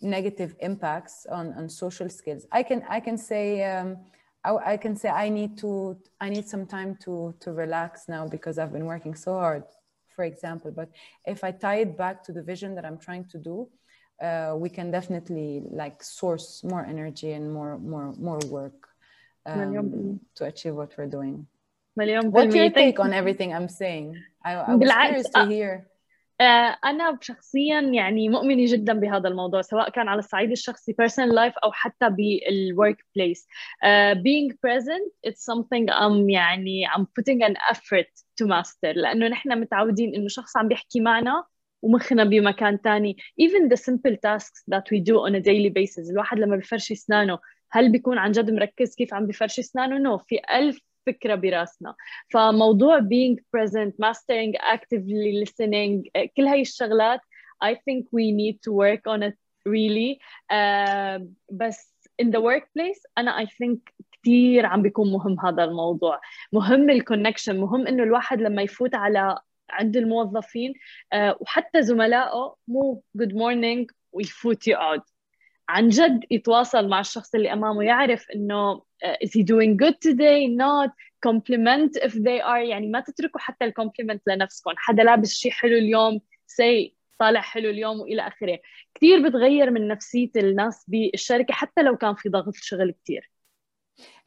negative 0.00 0.54
impacts 0.60 1.26
on, 1.30 1.52
on 1.54 1.68
social 1.68 2.08
skills. 2.08 2.46
I 2.52 2.62
can 2.62 2.84
I 2.88 3.00
can 3.00 3.18
say 3.18 3.64
um, 3.64 3.96
I, 4.44 4.72
I, 4.72 4.76
can 4.76 4.94
say 4.96 5.08
I 5.08 5.28
need 5.28 5.58
to 5.58 5.98
I 6.20 6.28
need 6.28 6.48
some 6.48 6.66
time 6.66 6.96
to 7.04 7.34
to 7.40 7.52
relax 7.52 8.08
now 8.08 8.26
because 8.28 8.58
I've 8.58 8.72
been 8.72 8.86
working 8.86 9.14
so 9.14 9.34
hard, 9.34 9.64
for 10.14 10.24
example. 10.24 10.70
But 10.70 10.90
if 11.26 11.42
I 11.42 11.50
tie 11.50 11.80
it 11.86 11.96
back 11.96 12.22
to 12.24 12.32
the 12.32 12.42
vision 12.42 12.74
that 12.76 12.84
I'm 12.84 12.98
trying 12.98 13.24
to 13.26 13.38
do, 13.38 13.68
uh, 14.22 14.54
we 14.56 14.68
can 14.68 14.90
definitely 14.90 15.62
like 15.70 16.02
source 16.02 16.62
more 16.64 16.84
energy 16.84 17.32
and 17.32 17.52
more 17.52 17.78
more 17.78 18.14
more 18.18 18.40
work 18.46 18.88
um, 19.46 20.20
to 20.36 20.44
achieve 20.44 20.74
what 20.74 20.96
we're 20.96 21.06
doing. 21.06 21.46
What's 22.30 22.54
your 22.54 22.70
take 22.70 23.00
on 23.00 23.12
everything 23.12 23.52
I'm 23.52 23.68
saying? 23.68 24.22
I, 24.44 24.52
I 24.54 24.74
was 24.76 24.92
curious 24.92 25.28
to 25.30 25.46
hear. 25.46 25.88
آه، 26.40 26.78
أنا 26.84 27.18
شخصيا 27.20 27.80
يعني 27.80 28.28
مؤمنة 28.28 28.72
جدا 28.72 28.92
بهذا 28.92 29.28
الموضوع 29.28 29.62
سواء 29.62 29.90
كان 29.90 30.08
على 30.08 30.18
الصعيد 30.18 30.50
الشخصي 30.50 30.92
personal 30.92 31.32
life 31.32 31.54
أو 31.64 31.72
حتى 31.72 32.08
بالwork 32.08 32.96
place 32.96 33.40
uh, 33.84 34.14
being 34.14 34.52
present 34.52 35.30
it's 35.30 35.44
something 35.44 35.86
I'm 35.90 36.30
يعني 36.30 36.86
I'm 36.88 37.06
putting 37.06 37.42
an 37.42 37.56
effort 37.72 38.10
to 38.40 38.46
master 38.46 38.96
لأنه 38.96 39.28
نحن 39.28 39.60
متعودين 39.60 40.14
إنه 40.14 40.28
شخص 40.28 40.56
عم 40.56 40.68
بيحكي 40.68 41.00
معنا 41.00 41.44
ومخنا 41.82 42.24
بمكان 42.24 42.80
تاني 42.80 43.16
even 43.42 43.68
the 43.68 43.76
simple 43.76 44.16
tasks 44.16 44.62
that 44.74 44.84
we 44.92 45.00
do 45.00 45.14
on 45.14 45.34
a 45.34 45.40
daily 45.40 45.70
basis 45.70 46.10
الواحد 46.10 46.38
لما 46.38 46.56
بفرش 46.56 46.92
أسنانه 46.92 47.38
هل 47.70 47.92
بيكون 47.92 48.18
عن 48.18 48.32
جد 48.32 48.50
مركز 48.50 48.94
كيف 48.94 49.14
عم 49.14 49.26
بفرش 49.26 49.58
أسنانه؟ 49.58 49.98
نو 49.98 50.18
no. 50.18 50.22
في 50.28 50.40
ألف 50.54 50.80
فكرة 51.12 51.34
براسنا. 51.34 51.94
فموضوع 52.30 53.00
being 53.00 53.36
present 53.56 53.92
mastering 54.06 54.52
actively 54.74 55.44
listening 55.44 56.02
كل 56.36 56.46
هاي 56.46 56.60
الشغلات 56.60 57.20
I 57.64 57.74
think 57.74 58.04
we 58.12 58.32
need 58.32 58.56
to 58.66 58.72
work 58.72 59.02
on 59.14 59.22
it 59.22 59.36
really. 59.66 60.18
uh, 60.52 61.22
بس 61.52 61.94
in 62.22 62.26
the 62.26 62.40
workplace 62.40 63.02
أنا 63.18 63.44
I 63.44 63.46
think 63.46 63.78
كثير 64.12 64.66
عم 64.66 64.82
بيكون 64.82 65.12
مهم 65.12 65.40
هذا 65.40 65.64
الموضوع. 65.64 66.20
مهم 66.52 66.90
الكونكشن 66.90 67.60
مهم 67.60 67.86
إنه 67.86 68.02
الواحد 68.02 68.40
لما 68.40 68.62
يفوت 68.62 68.94
على 68.94 69.38
عند 69.70 69.96
الموظفين 69.96 70.72
uh, 71.14 71.36
وحتى 71.40 71.82
زملائه 71.82 72.54
مو 72.68 73.02
good 73.18 73.32
morning 73.32 73.86
ويفوت 74.12 74.68
يقعد 74.68 75.00
عن 75.68 75.88
جد 75.88 76.24
يتواصل 76.30 76.88
مع 76.88 77.00
الشخص 77.00 77.34
اللي 77.34 77.52
امامه 77.52 77.82
يعرف 77.82 78.30
انه 78.34 78.78
uh, 78.78 79.26
is 79.26 79.28
he 79.28 79.42
doing 79.42 79.76
good 79.76 79.94
today 80.08 80.46
not 80.46 80.90
compliment 81.26 81.96
if 82.02 82.12
they 82.12 82.40
are 82.40 82.68
يعني 82.68 82.88
ما 82.90 83.00
تتركوا 83.00 83.40
حتى 83.40 83.64
الكومبلمنت 83.64 84.22
لنفسكم 84.26 84.70
حدا 84.76 85.02
لابس 85.02 85.32
شيء 85.32 85.52
حلو 85.52 85.76
اليوم 85.76 86.20
say 86.60 86.92
طالع 87.18 87.40
حلو 87.40 87.70
اليوم 87.70 88.00
والى 88.00 88.26
اخره 88.26 88.58
كثير 88.94 89.28
بتغير 89.28 89.70
من 89.70 89.88
نفسيه 89.88 90.30
الناس 90.36 90.84
بالشركة 90.88 91.54
حتى 91.54 91.82
لو 91.82 91.96
كان 91.96 92.14
في 92.14 92.28
ضغط 92.28 92.54
شغل 92.54 92.94
كثير 93.04 93.30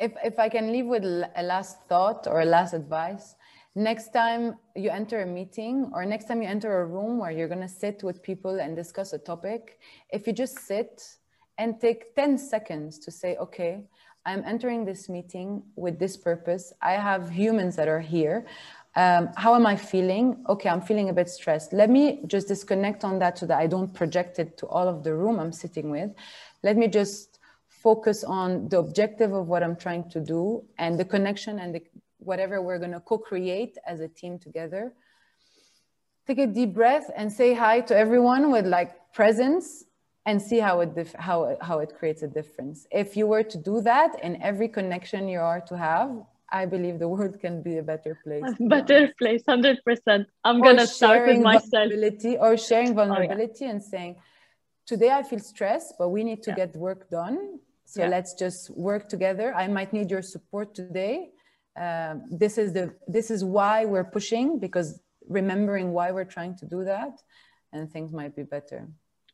If, 0.01 0.11
if 0.29 0.37
I 0.37 0.49
can 0.49 0.65
leave 0.73 0.87
with 0.95 1.05
a 1.41 1.43
last 1.53 1.75
thought 1.89 2.27
or 2.27 2.41
a 2.41 2.45
last 2.45 2.73
advice, 2.73 3.35
next 3.75 4.07
time 4.21 4.43
you 4.75 4.89
enter 4.89 5.21
a 5.21 5.25
meeting 5.39 5.75
or 5.93 6.05
next 6.05 6.25
time 6.27 6.41
you 6.43 6.49
enter 6.55 6.71
a 6.81 6.85
room 6.85 7.13
where 7.21 7.31
you're 7.31 7.47
going 7.55 7.67
to 7.69 7.75
sit 7.83 8.03
with 8.03 8.21
people 8.21 8.55
and 8.63 8.75
discuss 8.75 9.13
a 9.13 9.21
topic, 9.31 9.79
if 10.17 10.27
you 10.27 10.33
just 10.33 10.59
sit 10.71 10.93
and 11.61 11.79
take 11.79 12.15
10 12.15 12.39
seconds 12.39 12.97
to 12.97 13.11
say, 13.11 13.37
okay, 13.37 13.83
I'm 14.25 14.43
entering 14.45 14.83
this 14.83 15.07
meeting 15.07 15.61
with 15.75 15.99
this 15.99 16.17
purpose. 16.17 16.73
I 16.81 16.93
have 16.93 17.29
humans 17.29 17.75
that 17.75 17.87
are 17.87 17.99
here. 17.99 18.47
Um, 18.95 19.29
how 19.37 19.53
am 19.53 19.67
I 19.67 19.75
feeling? 19.75 20.43
Okay, 20.49 20.69
I'm 20.69 20.81
feeling 20.81 21.09
a 21.09 21.13
bit 21.13 21.29
stressed. 21.29 21.71
Let 21.71 21.91
me 21.91 22.23
just 22.25 22.47
disconnect 22.47 23.03
on 23.03 23.19
that 23.19 23.37
so 23.37 23.45
that 23.45 23.59
I 23.59 23.67
don't 23.67 23.93
project 23.93 24.39
it 24.39 24.57
to 24.57 24.65
all 24.65 24.87
of 24.87 25.03
the 25.03 25.13
room 25.13 25.39
I'm 25.39 25.51
sitting 25.51 25.91
with. 25.91 26.09
Let 26.63 26.77
me 26.77 26.87
just 26.87 27.37
focus 27.67 28.23
on 28.23 28.67
the 28.69 28.79
objective 28.79 29.31
of 29.31 29.47
what 29.47 29.61
I'm 29.61 29.75
trying 29.75 30.09
to 30.09 30.19
do 30.19 30.63
and 30.79 30.99
the 30.99 31.05
connection 31.05 31.59
and 31.59 31.75
the, 31.75 31.83
whatever 32.17 32.59
we're 32.63 32.79
going 32.79 32.97
to 32.99 33.01
co 33.01 33.19
create 33.19 33.77
as 33.85 33.99
a 33.99 34.07
team 34.07 34.39
together. 34.39 34.93
Take 36.25 36.39
a 36.39 36.47
deep 36.47 36.73
breath 36.73 37.11
and 37.15 37.31
say 37.31 37.53
hi 37.53 37.81
to 37.81 37.95
everyone 37.95 38.51
with 38.51 38.65
like 38.65 39.13
presence 39.13 39.85
and 40.25 40.41
see 40.41 40.59
how 40.59 40.81
it 40.81 40.95
dif- 40.95 41.15
how 41.15 41.57
how 41.61 41.79
it 41.79 41.91
creates 41.97 42.21
a 42.23 42.27
difference. 42.27 42.87
If 42.91 43.17
you 43.17 43.25
were 43.27 43.43
to 43.43 43.57
do 43.57 43.81
that 43.81 44.11
in 44.23 44.41
every 44.41 44.67
connection 44.67 45.27
you 45.27 45.39
are 45.39 45.61
to 45.61 45.77
have, 45.77 46.11
I 46.51 46.65
believe 46.65 46.99
the 46.99 47.07
world 47.07 47.39
can 47.39 47.63
be 47.63 47.77
a 47.77 47.83
better 47.83 48.19
place. 48.23 48.43
A 48.59 48.63
better 48.63 49.11
place, 49.17 49.41
hundred 49.47 49.77
percent. 49.83 50.27
I'm 50.43 50.61
or 50.61 50.65
gonna 50.65 50.87
start 50.87 51.27
with 51.27 51.41
myself. 51.41 51.91
Or 52.39 52.57
sharing 52.57 52.93
vulnerability 52.93 53.65
oh, 53.65 53.67
yeah. 53.67 53.71
and 53.71 53.83
saying, 53.83 54.15
today 54.85 55.09
I 55.09 55.23
feel 55.23 55.39
stressed, 55.39 55.95
but 55.97 56.09
we 56.09 56.23
need 56.23 56.43
to 56.43 56.51
yeah. 56.51 56.65
get 56.65 56.75
work 56.75 57.09
done. 57.09 57.59
So 57.85 58.01
yeah. 58.01 58.09
let's 58.09 58.33
just 58.33 58.69
work 58.69 59.09
together. 59.09 59.53
I 59.55 59.67
might 59.67 59.91
need 59.91 60.09
your 60.11 60.21
support 60.21 60.75
today. 60.75 61.31
Um, 61.79 62.23
this 62.29 62.57
is 62.57 62.73
the 62.73 62.93
this 63.07 63.31
is 63.31 63.43
why 63.43 63.85
we're 63.85 64.09
pushing 64.17 64.59
because 64.59 64.99
remembering 65.27 65.93
why 65.93 66.11
we're 66.11 66.31
trying 66.37 66.55
to 66.57 66.65
do 66.65 66.83
that, 66.83 67.13
and 67.71 67.89
things 67.91 68.11
might 68.13 68.35
be 68.35 68.43
better. 68.43 68.87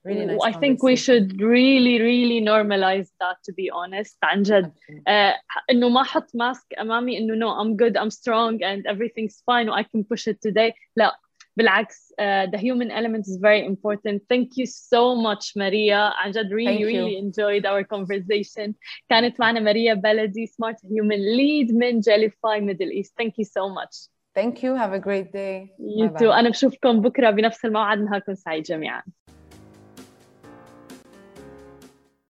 Really 0.08 0.26
nice 0.26 0.46
I 0.50 0.54
think 0.62 0.76
we 0.90 0.96
should 1.06 1.30
really, 1.42 1.96
really 2.12 2.40
normalize 2.52 3.10
that, 3.22 3.38
to 3.46 3.52
be 3.60 3.68
honest. 3.80 4.14
Tanjad, 4.24 4.66
uh, 5.06 5.34
إنه 5.72 5.90
mask. 6.34 6.66
Amami, 6.78 7.14
no, 7.26 7.50
I'm 7.50 7.76
good, 7.76 7.98
I'm 7.98 8.10
strong, 8.10 8.54
and 8.64 8.86
everything's 8.86 9.38
fine, 9.46 9.68
I 9.70 9.84
can 9.84 10.04
push 10.12 10.28
it 10.28 10.40
today. 10.42 10.74
لا, 10.96 11.12
uh, 11.60 12.46
the 12.52 12.58
human 12.58 12.90
element 12.92 13.28
is 13.28 13.38
very 13.42 13.66
important. 13.66 14.22
Thank 14.30 14.50
you 14.56 14.66
so 14.66 15.16
much, 15.16 15.54
Maria. 15.56 16.14
Anjad, 16.24 16.52
really, 16.52 16.86
really 16.86 17.18
enjoyed 17.18 17.66
our 17.66 17.84
conversation. 17.84 18.76
كانت 19.10 19.40
معنا 19.40 19.60
ماريا 19.60 19.94
بلدي, 19.94 20.48
Smart 20.48 20.78
Human 20.86 21.22
Lead 21.38 21.74
من 21.74 22.02
Gellify 22.02 22.62
Middle 22.62 22.92
East. 22.92 23.14
Thank 23.22 23.34
you 23.38 23.46
so 23.46 23.70
much. 23.70 24.08
Thank 24.40 24.62
you. 24.64 24.76
Have 24.76 24.94
a 24.94 25.00
great 25.00 25.32
day. 25.34 25.72
You 25.80 26.08
bye 26.08 26.20
too. 26.20 26.30
Bye. 26.30 26.40
أنا 26.40 26.50
بشوفكم 26.50 27.02
بكرة 27.02 27.30
بنفس 27.30 27.66
الموعد. 27.66 27.98
نهاركم 28.00 28.34
سعيد 28.34 28.64
جميعاً. 28.64 29.02